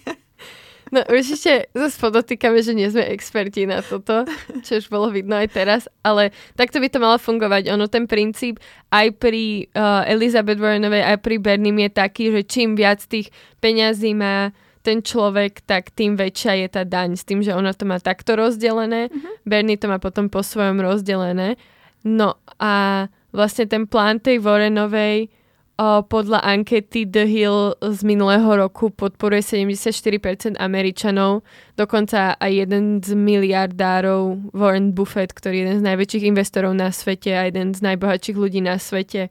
[0.93, 4.21] No určite zase podotýkame, že nie sme experti na toto,
[4.65, 7.74] čo už bolo vidno aj teraz, ale takto by to malo fungovať.
[7.74, 8.62] Ono ten princíp
[8.93, 13.34] aj pri uh, Elizabeth Warrenovej, aj pri Bernim je taký, že čím viac tých
[13.65, 14.54] peňazí má
[14.86, 17.17] ten človek, tak tým väčšia je tá daň.
[17.17, 19.41] S tým, že ona to má takto rozdelené, uh-huh.
[19.41, 21.58] Bernie to má potom po svojom rozdelené.
[22.06, 25.34] No a vlastne ten plán tej Warrenovej
[25.76, 31.43] O, podľa ankety The Hill z minulého roku podporuje 74% Američanov,
[31.76, 37.36] dokonca aj jeden z miliardárov Warren Buffett, ktorý je jeden z najväčších investorov na svete
[37.36, 39.28] a jeden z najbohatších ľudí na svete.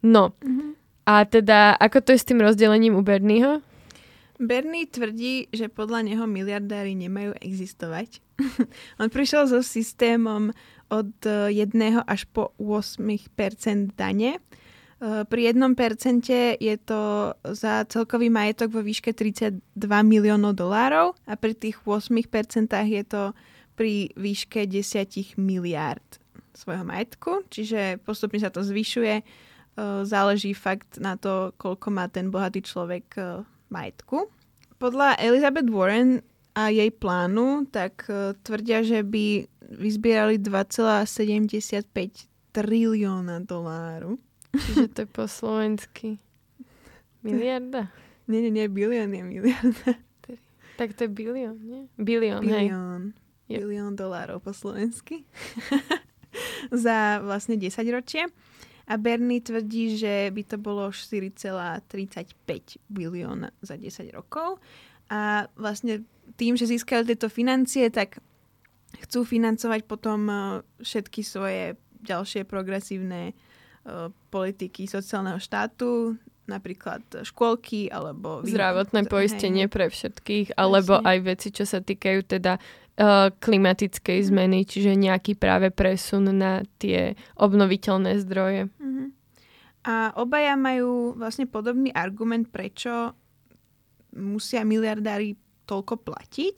[0.00, 0.70] No, mm-hmm.
[1.12, 3.60] a teda ako to je s tým rozdelením u Bernieho?
[4.36, 8.20] Bernie tvrdí, že podľa neho miliardári nemajú existovať.
[9.00, 10.52] On prišiel so systémom
[10.92, 11.52] od 1
[12.04, 14.38] až po 8% dane.
[14.96, 19.60] Pri 1% je to za celkový majetok vo výške 32
[20.04, 22.08] miliónov dolárov a pri tých 8%
[22.72, 23.36] je to
[23.76, 26.04] pri výške 10 miliárd
[26.56, 29.20] svojho majetku, čiže postupne sa to zvyšuje.
[30.08, 33.12] Záleží fakt na to, koľko má ten bohatý človek
[33.72, 34.30] majetku.
[34.76, 36.20] Podľa Elizabeth Warren
[36.56, 38.08] a jej plánu, tak
[38.44, 39.44] tvrdia, že by
[39.76, 41.84] vyzbierali 2,75
[42.52, 44.16] trilióna doláru.
[44.56, 46.16] Čiže to je po slovensky.
[47.20, 47.92] Miliarda?
[48.24, 50.00] Nie, nie, nie, bilión je miliarda.
[50.76, 51.88] Tak to je bilión, nie?
[51.96, 52.68] Bilión, hej.
[52.68, 53.16] Bilión.
[53.48, 53.60] Yep.
[53.64, 55.24] Bilión dolárov po slovensky.
[56.84, 58.28] Za vlastne 10 ročie.
[58.86, 64.62] A Bernie tvrdí, že by to bolo 4,35 bilióna za 10 rokov.
[65.10, 66.06] A vlastne
[66.38, 68.22] tým, že získajú tieto financie, tak
[69.06, 70.30] chcú financovať potom
[70.78, 71.74] všetky svoje
[72.06, 73.34] ďalšie progresívne
[74.30, 78.42] politiky sociálneho štátu, napríklad škôlky alebo...
[78.46, 79.72] Zdravotné poistenie hej.
[79.72, 81.10] pre všetkých, alebo Vlastne.
[81.10, 87.18] aj veci, čo sa týkajú teda uh, klimatickej zmeny, čiže nejaký práve presun na tie
[87.38, 88.70] obnoviteľné zdroje.
[89.86, 93.14] A obaja majú vlastne podobný argument, prečo
[94.10, 95.38] musia miliardári
[95.70, 96.56] toľko platiť,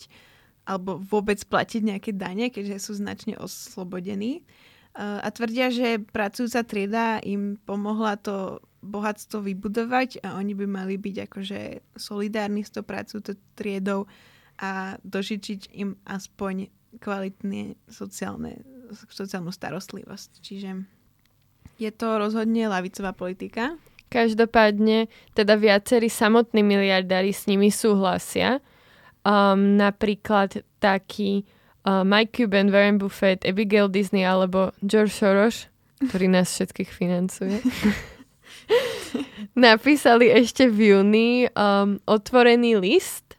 [0.64, 4.40] alebo vôbec platiť nejaké dane, keďže sú značne oslobodení.
[4.40, 10.98] Uh, A tvrdia, že pracujúca trieda im pomohla to bohatstvo vybudovať a oni by mali
[10.98, 11.60] byť akože
[11.94, 14.10] solidárni s tou pracujúcou triedou
[14.58, 16.66] a dožičiť im aspoň
[16.98, 18.58] kvalitné sociálne,
[18.90, 20.42] sociálnu starostlivosť.
[20.42, 20.82] Čiže
[21.76, 23.76] je to rozhodne lavicová politika.
[24.08, 28.64] Každopádne, teda viacerí samotní miliardári s nimi súhlasia.
[29.20, 31.44] Um, napríklad taký
[31.84, 35.68] uh, Mike Cuban, Warren Buffett, Abigail Disney alebo George Soros,
[36.00, 37.60] ktorý nás všetkých financuje.
[39.58, 43.36] Napísali ešte v júni um, otvorený list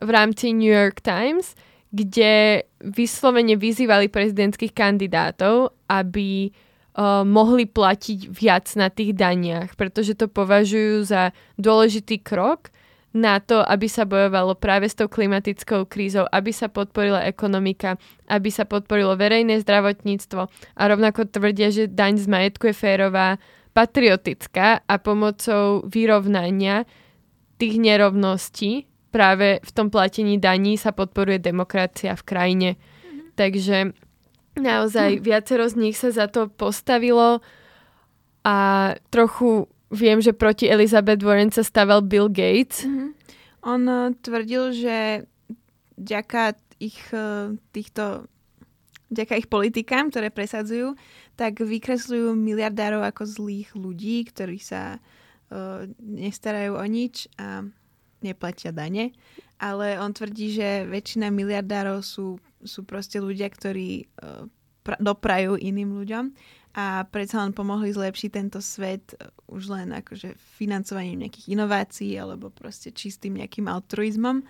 [0.00, 1.54] v rámci New York Times,
[1.92, 6.54] kde vyslovene vyzývali prezidentských kandidátov, aby
[6.96, 12.70] uh, mohli platiť viac na tých daniach, pretože to považujú za dôležitý krok
[13.10, 17.98] na to, aby sa bojovalo práve s tou klimatickou krízou, aby sa podporila ekonomika,
[18.30, 24.82] aby sa podporilo verejné zdravotníctvo a rovnako tvrdia, že daň z majetku je férová, patriotická
[24.86, 26.86] a pomocou vyrovnania
[27.58, 32.70] tých nerovností práve v tom platení daní sa podporuje demokracia v krajine.
[33.34, 33.94] Takže
[34.60, 37.40] naozaj viacero z nich sa za to postavilo
[38.44, 38.56] a
[39.10, 42.86] trochu viem, že proti Elizabeth Warren sa stavel Bill Gates.
[43.66, 44.96] On eh, tvrdil, že
[45.98, 48.30] vďaka ich eh, týchto
[49.10, 50.94] vďaka ich politikám, ktoré presadzujú,
[51.34, 57.66] tak vykresľujú miliardárov ako zlých ľudí, ktorí sa uh, nestarajú o nič a
[58.22, 59.10] neplatia dane.
[59.58, 64.46] Ale on tvrdí, že väčšina miliardárov sú, sú proste ľudia, ktorí uh,
[64.84, 66.24] pra- doprajú iným ľuďom
[66.76, 72.52] a predsa len pomohli zlepšiť tento svet uh, už len akože financovaním nejakých inovácií alebo
[72.52, 74.44] proste čistým nejakým altruizmom.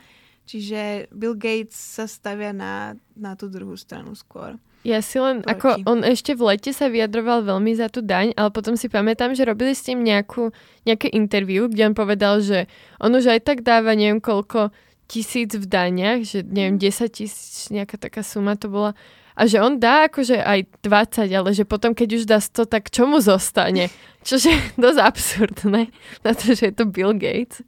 [0.51, 4.59] Čiže Bill Gates sa stavia na, na tú druhú stranu skôr.
[4.81, 5.53] Ja si len, Proti.
[5.53, 9.37] ako on ešte v lete sa vyjadroval veľmi za tú daň, ale potom si pamätám,
[9.37, 10.57] že robili s tým nejakú,
[10.89, 12.65] nejaké interview, kde on povedal, že
[12.97, 14.73] on už aj tak dáva neviem koľko
[15.11, 18.95] tisíc v daniach, že neviem, 10 tisíc, nejaká taká suma to bola.
[19.35, 22.95] A že on dá akože aj 20, ale že potom, keď už dá 100, tak
[22.95, 23.91] čo mu zostane?
[24.27, 25.83] Čože je dosť absurdné,
[26.23, 27.67] na to, že je to Bill Gates.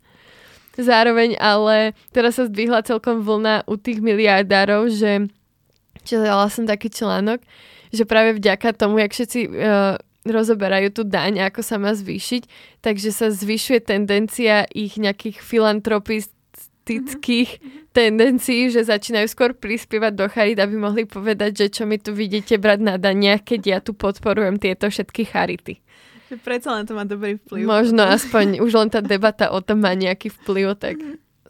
[0.79, 5.29] Zároveň ale teraz sa zdvihla celkom vlna u tých miliardárov, že
[6.07, 7.45] čítala som taký článok,
[7.93, 12.49] že práve vďaka tomu, jak všetci uh, rozoberajú tú daň, ako sa má zvýšiť,
[12.81, 15.45] takže sa zvyšuje tendencia ich nejakých
[16.85, 17.95] mm-hmm.
[17.95, 22.59] tendencií, že začínajú skôr prispievať do charit, aby mohli povedať, že čo mi tu vidíte
[22.59, 25.79] brať na daniach, keď ja tu podporujem tieto všetky charity.
[26.33, 27.63] Že predsa len to má dobrý vplyv.
[27.69, 30.97] Možno aspoň už len tá debata o tom má nejaký vplyv, tak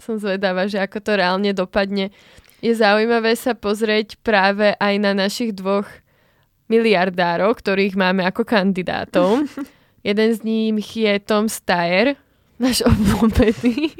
[0.03, 2.11] som zvedáva, že ako to reálne dopadne.
[2.59, 5.87] Je zaujímavé sa pozrieť práve aj na našich dvoch
[6.67, 9.47] miliardárov, ktorých máme ako kandidátov.
[10.09, 12.19] Jeden z nich je Tom Steyer,
[12.59, 13.95] náš obľúbený.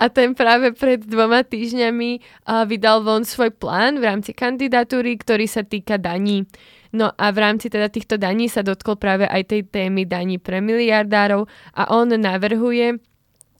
[0.00, 5.44] A ten práve pred dvoma týždňami uh, vydal von svoj plán v rámci kandidatúry, ktorý
[5.44, 6.48] sa týka daní.
[6.88, 10.64] No a v rámci teda týchto daní sa dotkol práve aj tej témy daní pre
[10.64, 11.44] miliardárov
[11.76, 12.96] a on navrhuje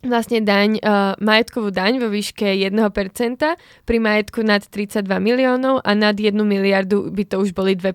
[0.06, 2.70] vlastne daň, uh, majetkovú daň vo výške 1%
[3.82, 7.90] pri majetku nad 32 miliónov a nad 1 miliardu by to už boli 2%.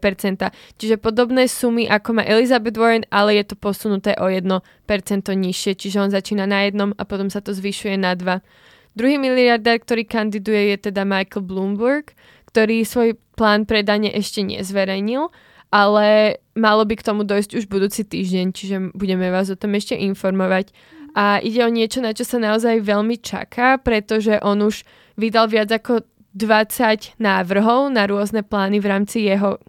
[0.76, 4.60] Čiže podobné sumy ako má Elizabeth Warren, ale je to posunuté o 1%
[5.32, 8.44] nižšie, čiže on začína na jednom a potom sa to zvyšuje na 2.
[9.00, 12.13] Druhý miliardár, ktorý kandiduje, je teda Michael Bloomberg,
[12.52, 15.34] ktorý svoj plán pre dane ešte nezverejnil,
[15.74, 19.98] ale malo by k tomu dojsť už budúci týždeň, čiže budeme vás o tom ešte
[19.98, 20.70] informovať.
[21.13, 24.82] A ide o niečo, na čo sa naozaj veľmi čaká, pretože on už
[25.13, 26.02] vydal viac ako
[26.34, 29.62] 20 návrhov na rôzne plány v rámci jeho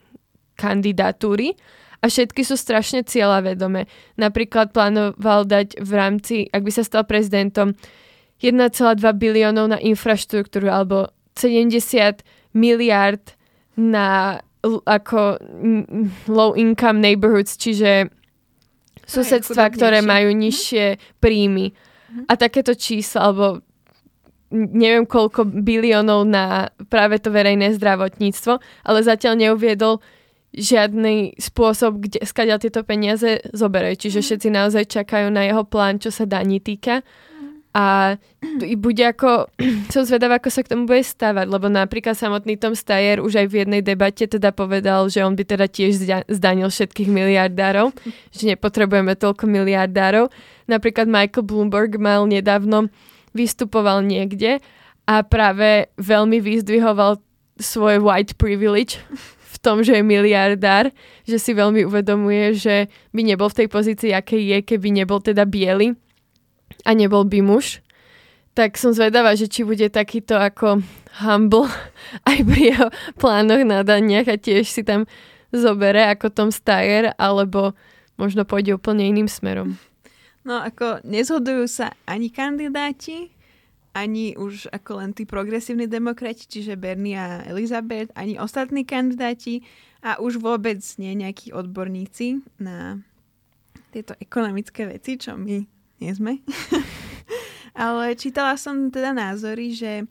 [0.57, 1.53] kandidatúry
[2.01, 3.85] a všetky sú strašne cieľavedomé.
[4.17, 7.77] Napríklad plánoval dať v rámci, ak by sa stal prezidentom,
[8.41, 13.25] 1,2 biliónov na infraštruktúru alebo 70 miliard
[13.77, 15.37] na ako
[16.29, 18.09] low income neighborhoods, čiže
[19.05, 20.13] susedstva, ktoré chudobnejšie.
[20.13, 20.87] majú nižšie
[21.21, 21.67] príjmy.
[22.31, 23.65] A takéto čísla, alebo
[24.55, 29.99] neviem koľko biliónov na práve to verejné zdravotníctvo, ale zatiaľ neuviedol
[30.55, 33.99] žiadny spôsob, kde, skadiaľ tieto peniaze zoberie.
[33.99, 37.03] Čiže všetci naozaj čakajú na jeho plán, čo sa daní týka.
[37.75, 38.15] A
[38.79, 39.51] bude ako,
[39.93, 43.47] som zvedavá, ako sa k tomu bude stávať, lebo napríklad samotný Tom Steyer už aj
[43.51, 47.91] v jednej debate teda povedal, že on by teda tiež zda- zdanil všetkých miliardárov,
[48.31, 50.31] že nepotrebujeme toľko miliardárov.
[50.71, 52.95] Napríklad Michael Bloomberg mal nedávno,
[53.35, 54.63] vystupoval niekde
[55.11, 57.19] a práve veľmi vyzdvihoval
[57.59, 59.03] svoje white privilege
[59.51, 60.95] v tom, že je miliardár,
[61.27, 65.43] že si veľmi uvedomuje, že by nebol v tej pozícii, aké je, keby nebol teda
[65.43, 65.99] biely
[66.85, 67.81] a nebol by muž.
[68.55, 70.85] Tak som zvedavá, že či bude takýto ako
[71.23, 71.67] humble
[72.31, 72.89] aj pri jeho
[73.19, 75.09] plánoch na daniach a tiež si tam
[75.55, 77.75] zobere ako Tom Steyer, alebo
[78.19, 79.79] možno pôjde úplne iným smerom.
[80.45, 83.33] No ako nezhodujú sa ani kandidáti,
[83.95, 89.63] ani už ako len tí progresívni demokrati, čiže Bernie a Elizabeth, ani ostatní kandidáti
[90.03, 93.01] a už vôbec nie nejakí odborníci na
[93.95, 95.74] tieto ekonomické veci, čo my
[96.05, 96.33] nie sme.
[97.75, 100.05] Ale čítala som teda názory, že,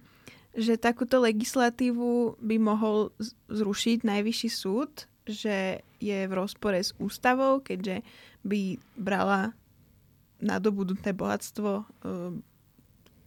[0.58, 3.14] že takúto legislatívu by mohol
[3.48, 8.04] zrušiť najvyšší súd, že je v rozpore s ústavou, keďže
[8.44, 9.56] by brala
[10.44, 11.88] nadobudnuté bohatstvo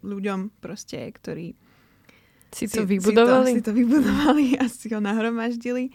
[0.04, 1.56] ľuďom proste, ktorí
[2.52, 3.56] si to vybudovali?
[3.56, 5.90] Si to, si to vybudovali a si ho nahromaždili.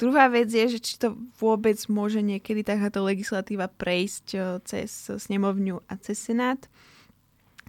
[0.00, 4.26] Druhá vec je, že či to vôbec môže niekedy takáto legislatíva prejsť
[4.64, 6.56] cez snemovňu a cez senát.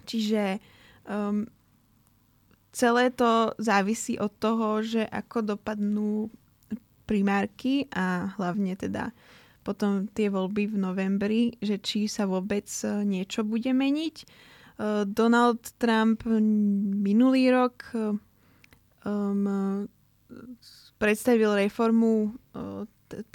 [0.08, 0.56] Čiže
[1.04, 1.44] um,
[2.72, 6.32] celé to závisí od toho, že ako dopadnú
[7.04, 9.12] primárky a hlavne teda
[9.60, 12.66] potom tie voľby v novembri, že či sa vôbec
[13.04, 14.16] niečo bude meniť
[14.78, 17.92] Eh, Donald Trump minulý rok
[19.04, 19.86] um,
[21.02, 22.38] predstavil reformu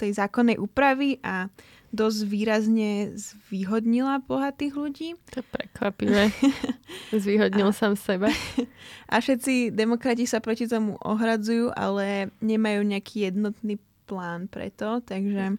[0.00, 1.52] tej zákonnej úpravy a
[1.88, 5.08] dosť výrazne zvýhodnila bohatých ľudí.
[5.32, 6.28] To je prekvapivé.
[7.24, 8.28] Zvýhodnil a, sám seba.
[9.12, 15.56] A všetci demokrati sa proti tomu ohradzujú, ale nemajú nejaký jednotný plán preto, takže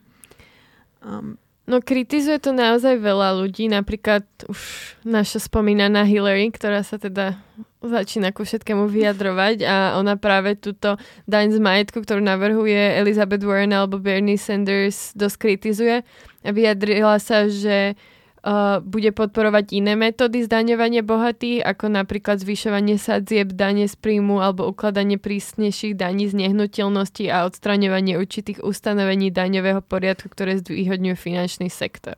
[1.02, 1.38] um,
[1.70, 4.58] No kritizuje to naozaj veľa ľudí, napríklad už
[5.06, 7.38] naša spomínaná Hillary, ktorá sa teda
[7.80, 13.72] začína ku všetkému vyjadrovať a ona práve túto daň z majetku, ktorú navrhuje Elizabeth Warren
[13.72, 16.04] alebo Bernie Sanders dosť kritizuje
[16.44, 23.88] vyjadrila sa, že uh, bude podporovať iné metódy zdaňovania bohatých, ako napríklad zvyšovanie sadzieb dane
[23.88, 30.60] z príjmu alebo ukladanie prísnejších daní z nehnuteľnosti a odstraňovanie určitých ustanovení daňového poriadku, ktoré
[30.64, 32.16] zvýhodňujú finančný sektor.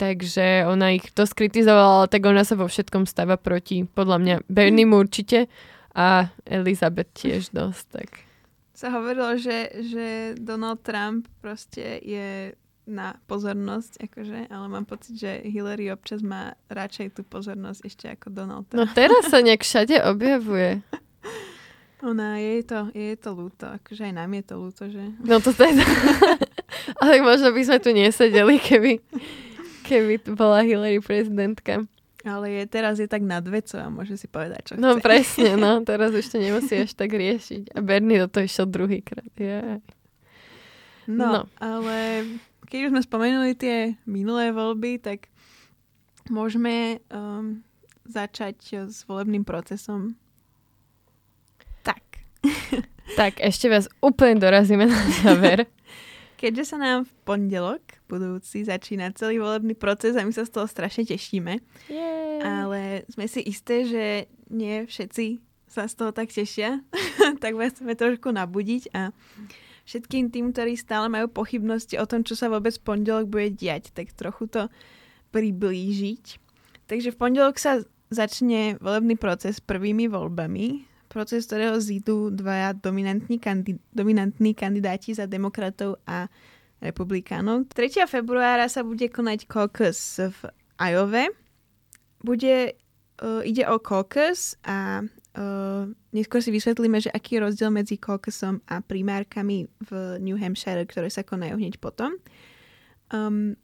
[0.00, 4.34] Takže ona ich to skritizovala, ale tak ona sa vo všetkom stáva proti, podľa mňa,
[4.48, 5.52] Berniemu určite
[5.92, 7.84] a Elizabeth tiež dosť.
[7.92, 8.08] Tak.
[8.72, 10.06] Sa hovorilo, že, že
[10.40, 12.56] Donald Trump proste je
[12.88, 18.32] na pozornosť, akože, ale mám pocit, že Hillary občas má radšej tú pozornosť ešte ako
[18.32, 18.80] Donald Trump.
[18.80, 20.80] No teraz sa nejak všade objavuje.
[22.08, 25.04] Ona, je to, je to ľúto, akože aj nám je to ľúto, že?
[25.20, 25.84] No to teda.
[27.00, 28.92] ale možno by sme tu nesedeli, keby,
[29.90, 31.82] keby bola Hillary prezidentka.
[32.20, 35.02] Ale je, teraz je tak nad vecou a môže si povedať, čo no, chce.
[35.02, 35.80] Presne, no.
[35.88, 37.72] Teraz ešte nemusí až tak riešiť.
[37.72, 39.24] A Bernie do toho išiel druhýkrát.
[39.40, 39.80] Yeah.
[41.08, 42.28] No, no, ale
[42.68, 45.32] keď už sme spomenuli tie minulé voľby, tak
[46.28, 47.64] môžeme um,
[48.04, 50.14] začať s volebným procesom.
[51.82, 52.04] Tak.
[53.20, 55.66] tak, ešte vás úplne dorazíme na záver.
[56.40, 60.64] Keďže sa nám v pondelok budúci začína celý volebný proces a my sa z toho
[60.64, 61.60] strašne tešíme.
[61.92, 62.40] Yay.
[62.40, 64.04] Ale sme si isté, že
[64.48, 66.80] nie všetci sa z toho tak tešia,
[67.44, 69.12] tak vás chceme trošku nabudiť a
[69.84, 73.92] všetkým tým, ktorí stále majú pochybnosti o tom, čo sa vôbec v pondelok bude diať,
[73.92, 74.72] tak trochu to
[75.36, 76.40] priblížiť.
[76.88, 83.82] Takže v pondelok sa začne volebný proces prvými voľbami, proces ktorého zídu dvaja dominantní, kandid-
[83.90, 86.30] dominantní kandidáti za demokratov a
[86.78, 87.66] republikánov.
[87.74, 88.06] 3.
[88.06, 90.40] februára sa bude konať caucus v
[90.78, 91.34] Ajove.
[92.22, 92.78] Bude,
[93.20, 98.66] uh, ide o caucus a Uh, neskôr si vysvetlíme, že aký je rozdiel medzi caucusom
[98.66, 102.18] a primárkami v New Hampshire, ktoré sa konajú hneď potom.
[103.14, 103.54] Um,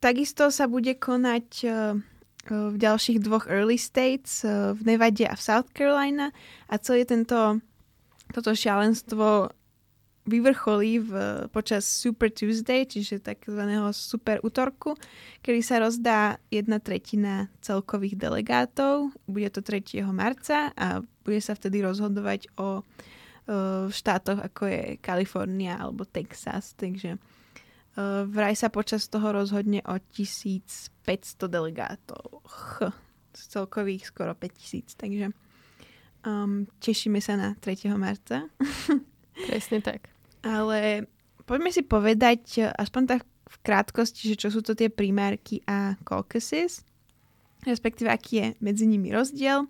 [0.00, 2.00] takisto sa bude konať uh,
[2.48, 6.32] v ďalších dvoch early states, v Nevade a v South Carolina
[6.72, 7.60] a celý tento
[8.30, 9.50] toto šialenstvo
[10.30, 11.12] vyvrcholí v,
[11.50, 14.94] počas Super Tuesday, čiže takzvaného super útorku,
[15.42, 19.10] kedy sa rozdá jedna tretina celkových delegátov.
[19.26, 20.06] Bude to 3.
[20.14, 22.70] marca a bude sa vtedy rozhodovať o, o
[23.90, 26.78] štátoch ako je Kalifornia alebo Texas.
[26.78, 27.18] Takže
[28.30, 31.00] vraj sa počas toho rozhodne o 1500
[31.50, 32.42] delegátov.
[33.34, 35.26] z celkových skoro 5000, takže
[36.26, 37.90] um, tešíme sa na 3.
[37.94, 38.50] marca.
[39.48, 40.10] Presne tak.
[40.42, 41.06] Ale
[41.46, 45.98] poďme si povedať eh, aspoň tak v krátkosti, že čo sú to tie primárky a
[46.06, 46.86] caucuses,
[47.66, 49.66] respektíve aký je medzi nimi rozdiel.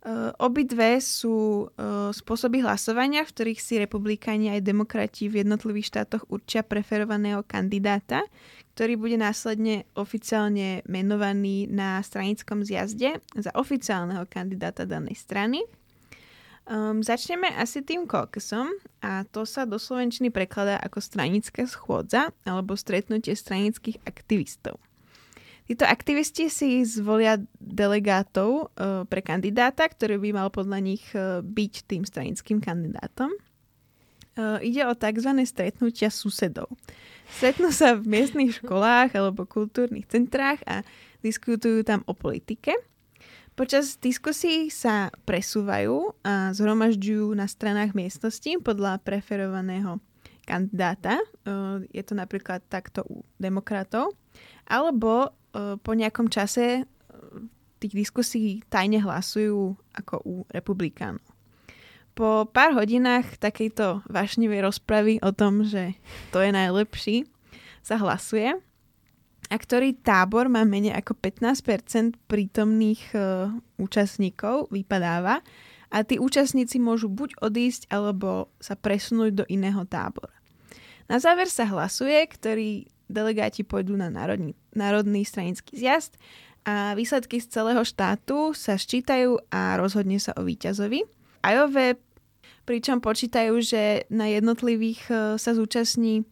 [0.00, 6.24] Uh, obidve sú uh, spôsoby hlasovania, v ktorých si republikáni aj demokrati v jednotlivých štátoch
[6.32, 8.24] určia preferovaného kandidáta,
[8.72, 15.60] ktorý bude následne oficiálne menovaný na stranickom zjazde za oficiálneho kandidáta danej strany.
[16.64, 18.72] Um, začneme asi tým caucusom
[19.04, 24.80] a to sa do slovenčiny prekladá ako stranická schôdza alebo stretnutie stranických aktivistov.
[25.70, 31.86] Títo aktivisti si zvolia delegátov uh, pre kandidáta, ktorý by mal podľa nich uh, byť
[31.86, 33.30] tým stranickým kandidátom.
[34.34, 35.30] Uh, ide o tzv.
[35.46, 36.74] stretnutia susedov.
[37.38, 40.82] Stretnú sa v miestnych školách alebo kultúrnych centrách a
[41.22, 42.74] diskutujú tam o politike.
[43.54, 50.02] Počas diskusí sa presúvajú a zhromažďujú na stranách miestnosti podľa preferovaného
[50.50, 51.22] kandidáta.
[51.94, 54.18] Je to napríklad takto u demokratov.
[54.66, 55.30] Alebo
[55.80, 56.82] po nejakom čase e,
[57.80, 61.24] tých diskusí tajne hlasujú ako u republikánov.
[62.14, 65.96] Po pár hodinách takejto vášnivej rozpravy o tom, že
[66.34, 67.16] to je najlepší,
[67.80, 68.52] sa hlasuje
[69.50, 75.40] a ktorý tábor má menej ako 15% prítomných uh, účastníkov, vypadáva
[75.90, 80.34] a tí účastníci môžu buď odísť, alebo sa presunúť do iného tábora.
[81.10, 86.14] Na záver sa hlasuje, ktorý delegáti pôjdu na národný, národný stranický zjazd
[86.62, 91.02] a výsledky z celého štátu sa sčítajú a rozhodne sa o víťazovi.
[91.42, 91.98] Ajové
[92.68, 96.28] pričom počítajú, že na jednotlivých e, sa zúčastní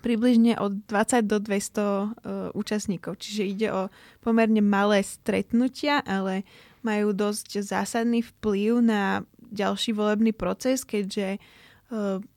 [0.00, 2.08] približne od 20 do 200 uh, e,
[2.56, 3.20] účastníkov.
[3.20, 3.82] Čiže ide o
[4.24, 6.48] pomerne malé stretnutia, ale
[6.80, 9.22] majú dosť zásadný vplyv na
[9.52, 11.36] ďalší volebný proces, keďže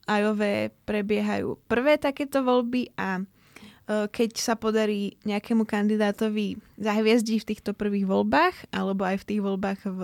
[0.04, 3.24] ajové prebiehajú prvé takéto voľby a
[3.86, 9.80] keď sa podarí nejakému kandidátovi zahviezdiť v týchto prvých voľbách alebo aj v tých voľbách
[9.86, 10.00] v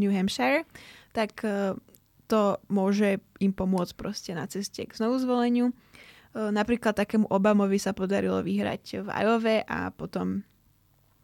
[0.00, 0.64] New Hampshire,
[1.12, 1.76] tak eh,
[2.24, 5.76] to môže im pomôcť proste na ceste k znovu zvoleniu.
[6.32, 10.40] Eh, napríklad takému Obamovi sa podarilo vyhrať v Iowa a potom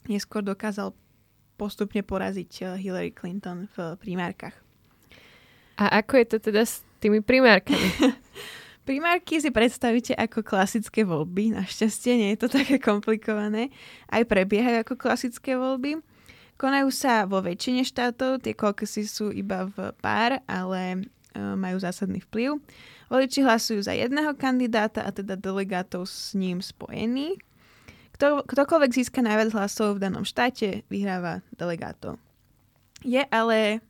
[0.04, 0.92] neskôr dokázal
[1.56, 4.58] postupne poraziť Hillary Clinton v primárkach.
[5.80, 7.88] A ako je to teda s tými primárkami?
[8.84, 13.72] Primárky si predstavíte ako klasické voľby, našťastie nie je to také komplikované.
[14.12, 16.04] Aj prebiehajú ako klasické voľby.
[16.60, 20.98] Konajú sa vo väčšine štátov, tie kokosy sú iba v pár, ale e,
[21.40, 22.62] majú zásadný vplyv.
[23.10, 27.40] Voliči hlasujú za jedného kandidáta a teda delegátov s ním spojený.
[28.14, 32.22] Kto, ktokoľvek získa najviac hlasov v danom štáte, vyhráva delegátov.
[33.02, 33.82] Je ale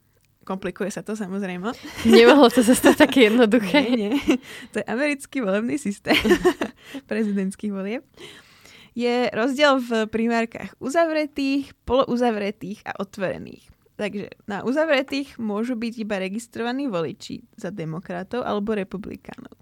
[0.45, 1.73] Komplikuje sa to samozrejme.
[2.05, 3.81] Nemohlo to sa stať také jednoduché.
[3.89, 4.13] Nie, nie.
[4.77, 6.17] To je americký volebný systém
[7.11, 8.05] prezidentských volieb.
[8.95, 13.67] Je rozdiel v primárkach uzavretých, polouzavretých a otvorených.
[13.95, 19.55] Takže na uzavretých môžu byť iba registrovaní voliči za demokratov alebo republikánov.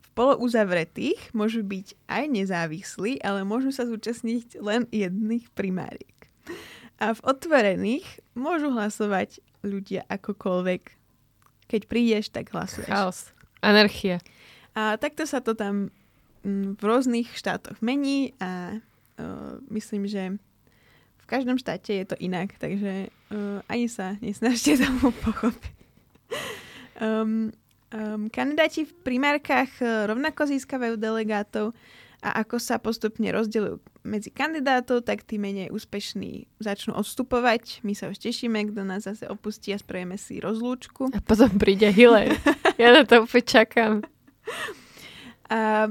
[0.00, 6.16] V polouzavretých môžu byť aj nezávislí, ale môžu sa zúčastniť len jedných primáriek.
[6.96, 10.82] A v otvorených môžu hlasovať ľudia akokoľvek.
[11.66, 12.86] Keď prídeš, tak hlasuješ.
[12.86, 13.34] Chaos.
[13.58, 14.22] Anarchia.
[14.78, 15.90] A takto sa to tam
[16.46, 20.38] mm, v rôznych štátoch mení a uh, myslím, že
[21.18, 25.74] v každom štáte je to inak, takže uh, ani sa nesnažte tomu pochopiť.
[26.96, 27.50] Um,
[27.90, 31.74] um, kandidáti v primárkach uh, rovnako získavajú delegátov
[32.26, 37.86] a ako sa postupne rozdelujú medzi kandidátov, tak tí menej úspešní začnú odstupovať.
[37.86, 41.14] My sa už tešíme, kto nás zase opustí a sprejeme si rozlúčku.
[41.14, 42.34] A potom príde Hillary.
[42.82, 43.94] ja na to úplne čakám.
[45.46, 45.86] A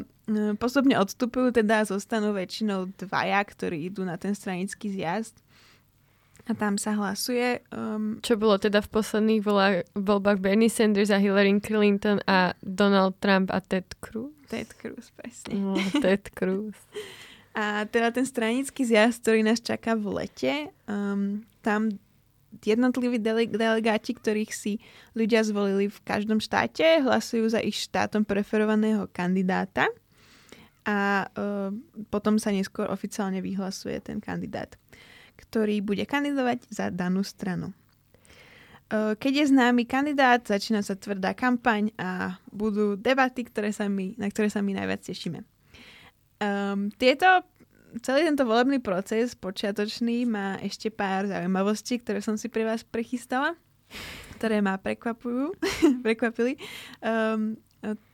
[0.59, 5.39] postupne odstupujú, teda zostanú väčšinou dvaja, ktorí idú na ten stranický zjazd.
[6.45, 7.63] A tam sa hlasuje.
[7.71, 9.41] Um, Čo bolo teda v posledných
[9.95, 14.34] voľbách Bernie Sanders a Hillary Clinton a Donald Trump a Ted Cruz?
[14.48, 15.58] Ted Cruz, presne.
[15.58, 16.78] No, Ted Cruz.
[17.56, 21.88] A teda ten stranický zjazd, ktorý nás čaká v lete, um, tam
[22.64, 24.80] jednotliví dele- delegáti, ktorých si
[25.16, 29.88] ľudia zvolili v každom štáte, hlasujú za ich štátom preferovaného kandidáta
[30.86, 31.72] a uh,
[32.14, 34.78] potom sa neskôr oficiálne vyhlasuje ten kandidát,
[35.36, 37.74] ktorý bude kandidovať za danú stranu.
[38.86, 44.13] Uh, keď je známy kandidát, začína sa tvrdá kampaň a budú debaty, ktoré sa my,
[44.21, 45.41] na ktoré sa my najviac tešíme.
[46.38, 47.25] Um, tieto
[48.03, 53.55] celý tento volebný proces počiatočný má ešte pár zaujímavostí, ktoré som si pre vás prechystala,
[54.39, 55.55] ktoré ma prekvapujú,
[56.05, 56.59] prekvapili.
[56.99, 57.55] Um,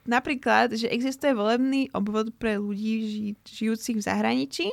[0.03, 4.67] napríklad, že existuje volebný obvod pre ľudí ži- žijúcich v zahraničí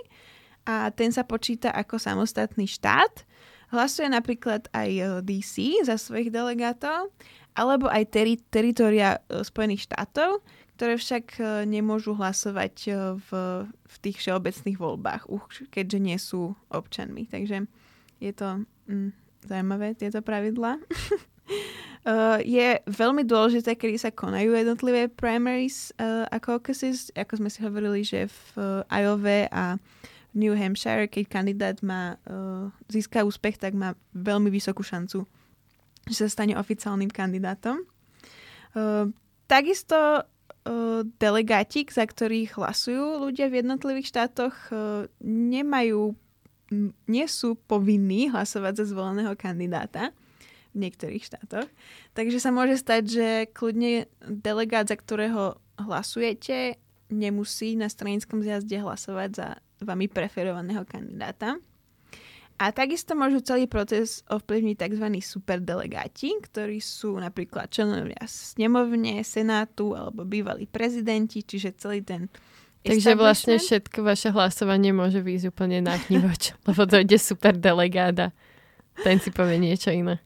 [0.67, 3.28] a ten sa počíta ako samostatný štát.
[3.69, 7.13] Hlasuje napríklad aj e, DC za svojich delegátov,
[7.53, 10.41] alebo aj teri- teritoria e, Spojených štátov,
[10.81, 12.75] ktoré však e, nemôžu hlasovať
[13.21, 13.29] v,
[13.69, 15.29] v tých všeobecných voľbách,
[15.69, 17.29] keďže nie sú občanmi.
[17.29, 17.69] Takže
[18.25, 19.13] je to mm,
[19.45, 20.81] zaujímavé, tieto pravidlá.
[22.41, 27.13] Je veľmi dôležité, kedy sa konajú jednotlivé primaries uh, a caucuses.
[27.13, 29.65] Ako sme si hovorili, že v Iowa a
[30.37, 35.25] New Hampshire, keď kandidát má, uh, získa úspech, tak má veľmi vysokú šancu,
[36.09, 37.85] že sa stane oficiálnym kandidátom.
[38.77, 39.09] Uh,
[39.49, 46.13] takisto uh, delegáti, za ktorých hlasujú ľudia v jednotlivých štátoch, uh, nemajú,
[47.09, 50.13] nie sú povinní hlasovať za zvoleného kandidáta
[50.77, 51.65] v niektorých štátoch.
[52.13, 56.77] Takže sa môže stať, že kľudne delegát, za ktorého hlasujete,
[57.09, 59.49] nemusí na stranickom zjazde hlasovať za
[59.83, 61.59] vami preferovaného kandidáta.
[62.59, 65.07] A takisto môžu celý proces ovplyvniť tzv.
[65.23, 72.27] superdelegáti, ktorí sú napríklad členovia snemovne, senátu alebo bývalí prezidenti, čiže celý ten
[72.79, 78.31] Takže vlastne všetko vaše hlasovanie môže výjsť úplne na vnívoč, lebo dojde super delegáda.
[79.03, 80.23] Ten si povie niečo iné.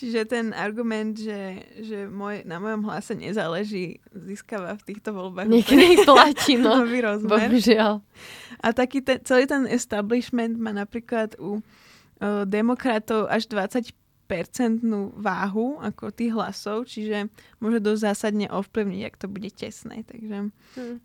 [0.00, 6.08] Čiže ten argument, že, že môj, na mojom hlase nezáleží, získava v týchto voľbách Niekedy
[6.08, 6.80] platí, no.
[6.80, 7.52] nový rozmer.
[7.52, 8.00] Bohužiaľ.
[8.64, 13.92] A taký ten, celý ten establishment má napríklad u uh, demokratov až 20
[14.24, 17.28] percentnú váhu ako tých hlasov, čiže
[17.60, 20.00] môže dosť zásadne ovplyvniť, ak to bude tesné.
[20.08, 20.48] Takže,
[20.80, 20.96] Hm.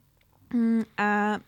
[0.55, 1.43] mm, a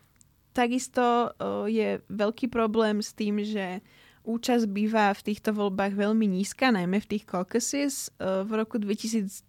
[0.51, 3.79] takisto uh, je veľký problém s tým, že
[4.27, 8.11] účasť býva v týchto voľbách veľmi nízka, najmä v tých caucuses.
[8.19, 9.47] V roku 2012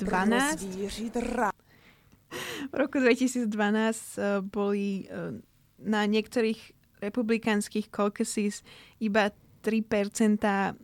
[2.68, 5.32] v roku 2012 uh, boli uh,
[5.80, 8.60] na niektorých republikánskych caucuses
[9.00, 9.32] iba
[9.64, 10.74] 3% uh,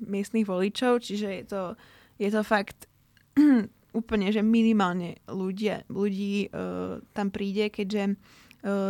[0.00, 1.62] miestnych voličov, čiže je to,
[2.22, 2.86] je to fakt
[3.98, 6.50] úplne, že minimálne ľudia, ľudí
[7.14, 8.18] tam príde, keďže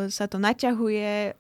[0.07, 1.35] sa to naťahuje,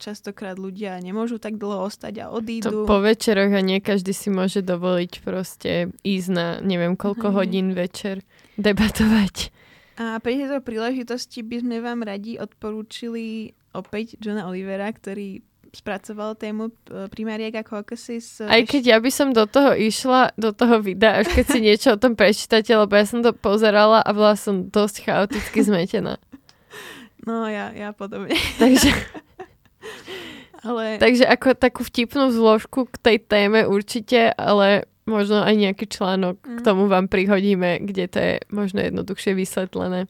[0.00, 2.88] častokrát ľudia nemôžu tak dlho ostať a To odídu.
[2.88, 7.36] po večeroch a nie každý si môže dovoliť proste ísť na neviem koľko Hej.
[7.36, 8.24] hodín večer
[8.56, 9.52] debatovať.
[10.00, 16.70] A pri tejto príležitosti by sme vám radi odporúčili opäť Johna Olivera, ktorý spracoval tému
[16.70, 18.38] e, primariek a caucuses.
[18.40, 21.88] Aj keď ja by som do toho išla, do toho videa, až keď si niečo
[21.94, 26.16] o tom prečítate, lebo ja som to pozerala a bola som dosť chaoticky zmetená.
[27.24, 28.36] No ja, ja podobne.
[28.62, 28.90] Takže,
[30.64, 36.40] Ale takže ako takú vtipnú zložku k tej téme určite, ale možno aj nejaký článok
[36.40, 36.64] k Mm.
[36.64, 40.08] tomu vám prihodíme, kde to je možno jednoduchšie vysvetlené.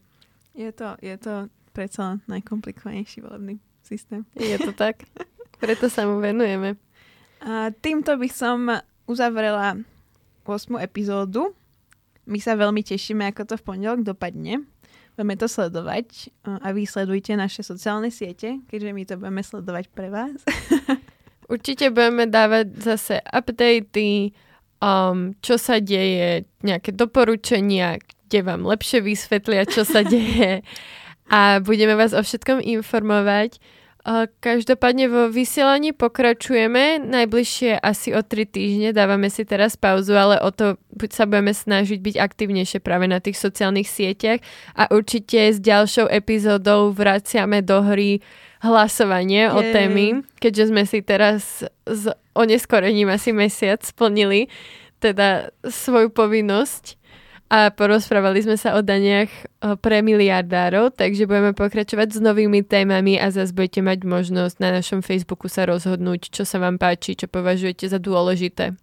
[0.55, 4.23] je to, je to predsa najkomplikovanejší volebný systém.
[4.31, 5.03] Je to tak?
[5.59, 6.79] Preto sa mu venujeme.
[7.43, 8.71] A týmto by som
[9.03, 9.75] uzavrela
[10.47, 10.79] 8.
[10.79, 11.51] epizódu.
[12.25, 14.63] My sa veľmi tešíme, ako to v pondelok dopadne.
[15.15, 20.11] Budeme to sledovať a vy sledujte naše sociálne siete, keďže my to budeme sledovať pre
[20.11, 20.43] vás.
[21.53, 24.35] Určite budeme dávať zase updaty,
[24.83, 30.65] um, čo sa deje, nejaké doporučenia, kde vám lepšie vysvetlia, čo sa deje
[31.29, 33.57] a budeme vás o všetkom informovať.
[34.37, 40.53] Každopádne vo vysielaní pokračujeme, najbližšie asi o 3 týždne, dávame si teraz pauzu, ale o
[40.53, 40.77] to
[41.09, 44.45] sa budeme snažiť byť aktívnejšie práve na tých sociálnych sieťach.
[44.77, 48.21] A určite s ďalšou epizódou vraciame do hry
[48.61, 49.73] hlasovanie o Jej.
[49.73, 50.05] témy,
[50.37, 52.03] keďže sme si teraz s
[52.37, 54.53] oneskorením asi mesiac splnili
[55.01, 56.97] teda svoju povinnosť
[57.45, 59.29] a porozprávali sme sa o daniach
[59.77, 65.05] pre miliardárov, takže budeme pokračovať s novými témami a zase budete mať možnosť na našom
[65.05, 68.73] Facebooku sa rozhodnúť, čo sa vám páči, čo považujete za dôležité.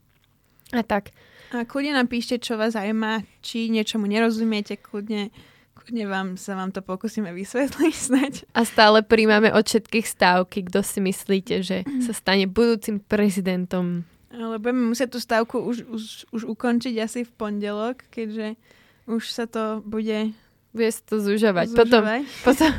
[0.71, 1.11] A tak.
[1.53, 5.29] A kľudne nám píšte, čo vás zaujíma, či niečomu nerozumiete, kľudne,
[5.77, 8.33] kľudne vám sa vám to pokúsime vysvetliť snať.
[8.55, 14.07] A stále príjmame od všetkých stávky, kto si myslíte, že sa stane budúcim prezidentom.
[14.33, 16.03] Ale budeme musieť tú stavku už, už,
[16.33, 18.57] už ukončiť asi v pondelok, keďže
[19.05, 20.33] už sa to bude
[20.73, 21.77] Bude sa to zužovať.
[21.77, 22.03] Potom,
[22.49, 22.73] potom,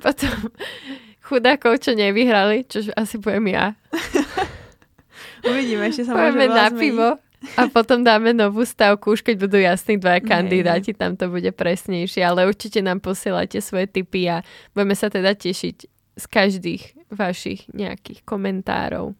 [0.00, 0.32] potom
[1.20, 3.76] chudákov, čo nevyhrali, čo asi budem ja.
[5.48, 6.80] Uvidíme, ešte sa Pojeme na zmeniť.
[6.80, 7.08] pivo
[7.60, 12.24] a potom dáme novú stavku, už keď budú jasní dvaja kandidáti, tam to bude presnejšie,
[12.24, 14.40] ale určite nám posielate svoje tipy a
[14.72, 15.76] budeme sa teda tešiť
[16.16, 19.12] z každých vašich nejakých komentárov.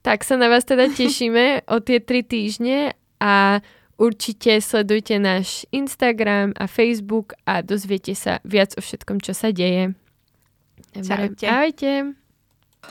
[0.00, 0.24] Tak.
[0.24, 3.60] Sa na vás teda tešíme o tie tri týždne a
[4.00, 9.92] určite sledujte náš Instagram a Facebook a dozviete sa viac o všetkom, čo sa deje.
[10.96, 11.46] Čaute.
[11.46, 12.19] Ahojte.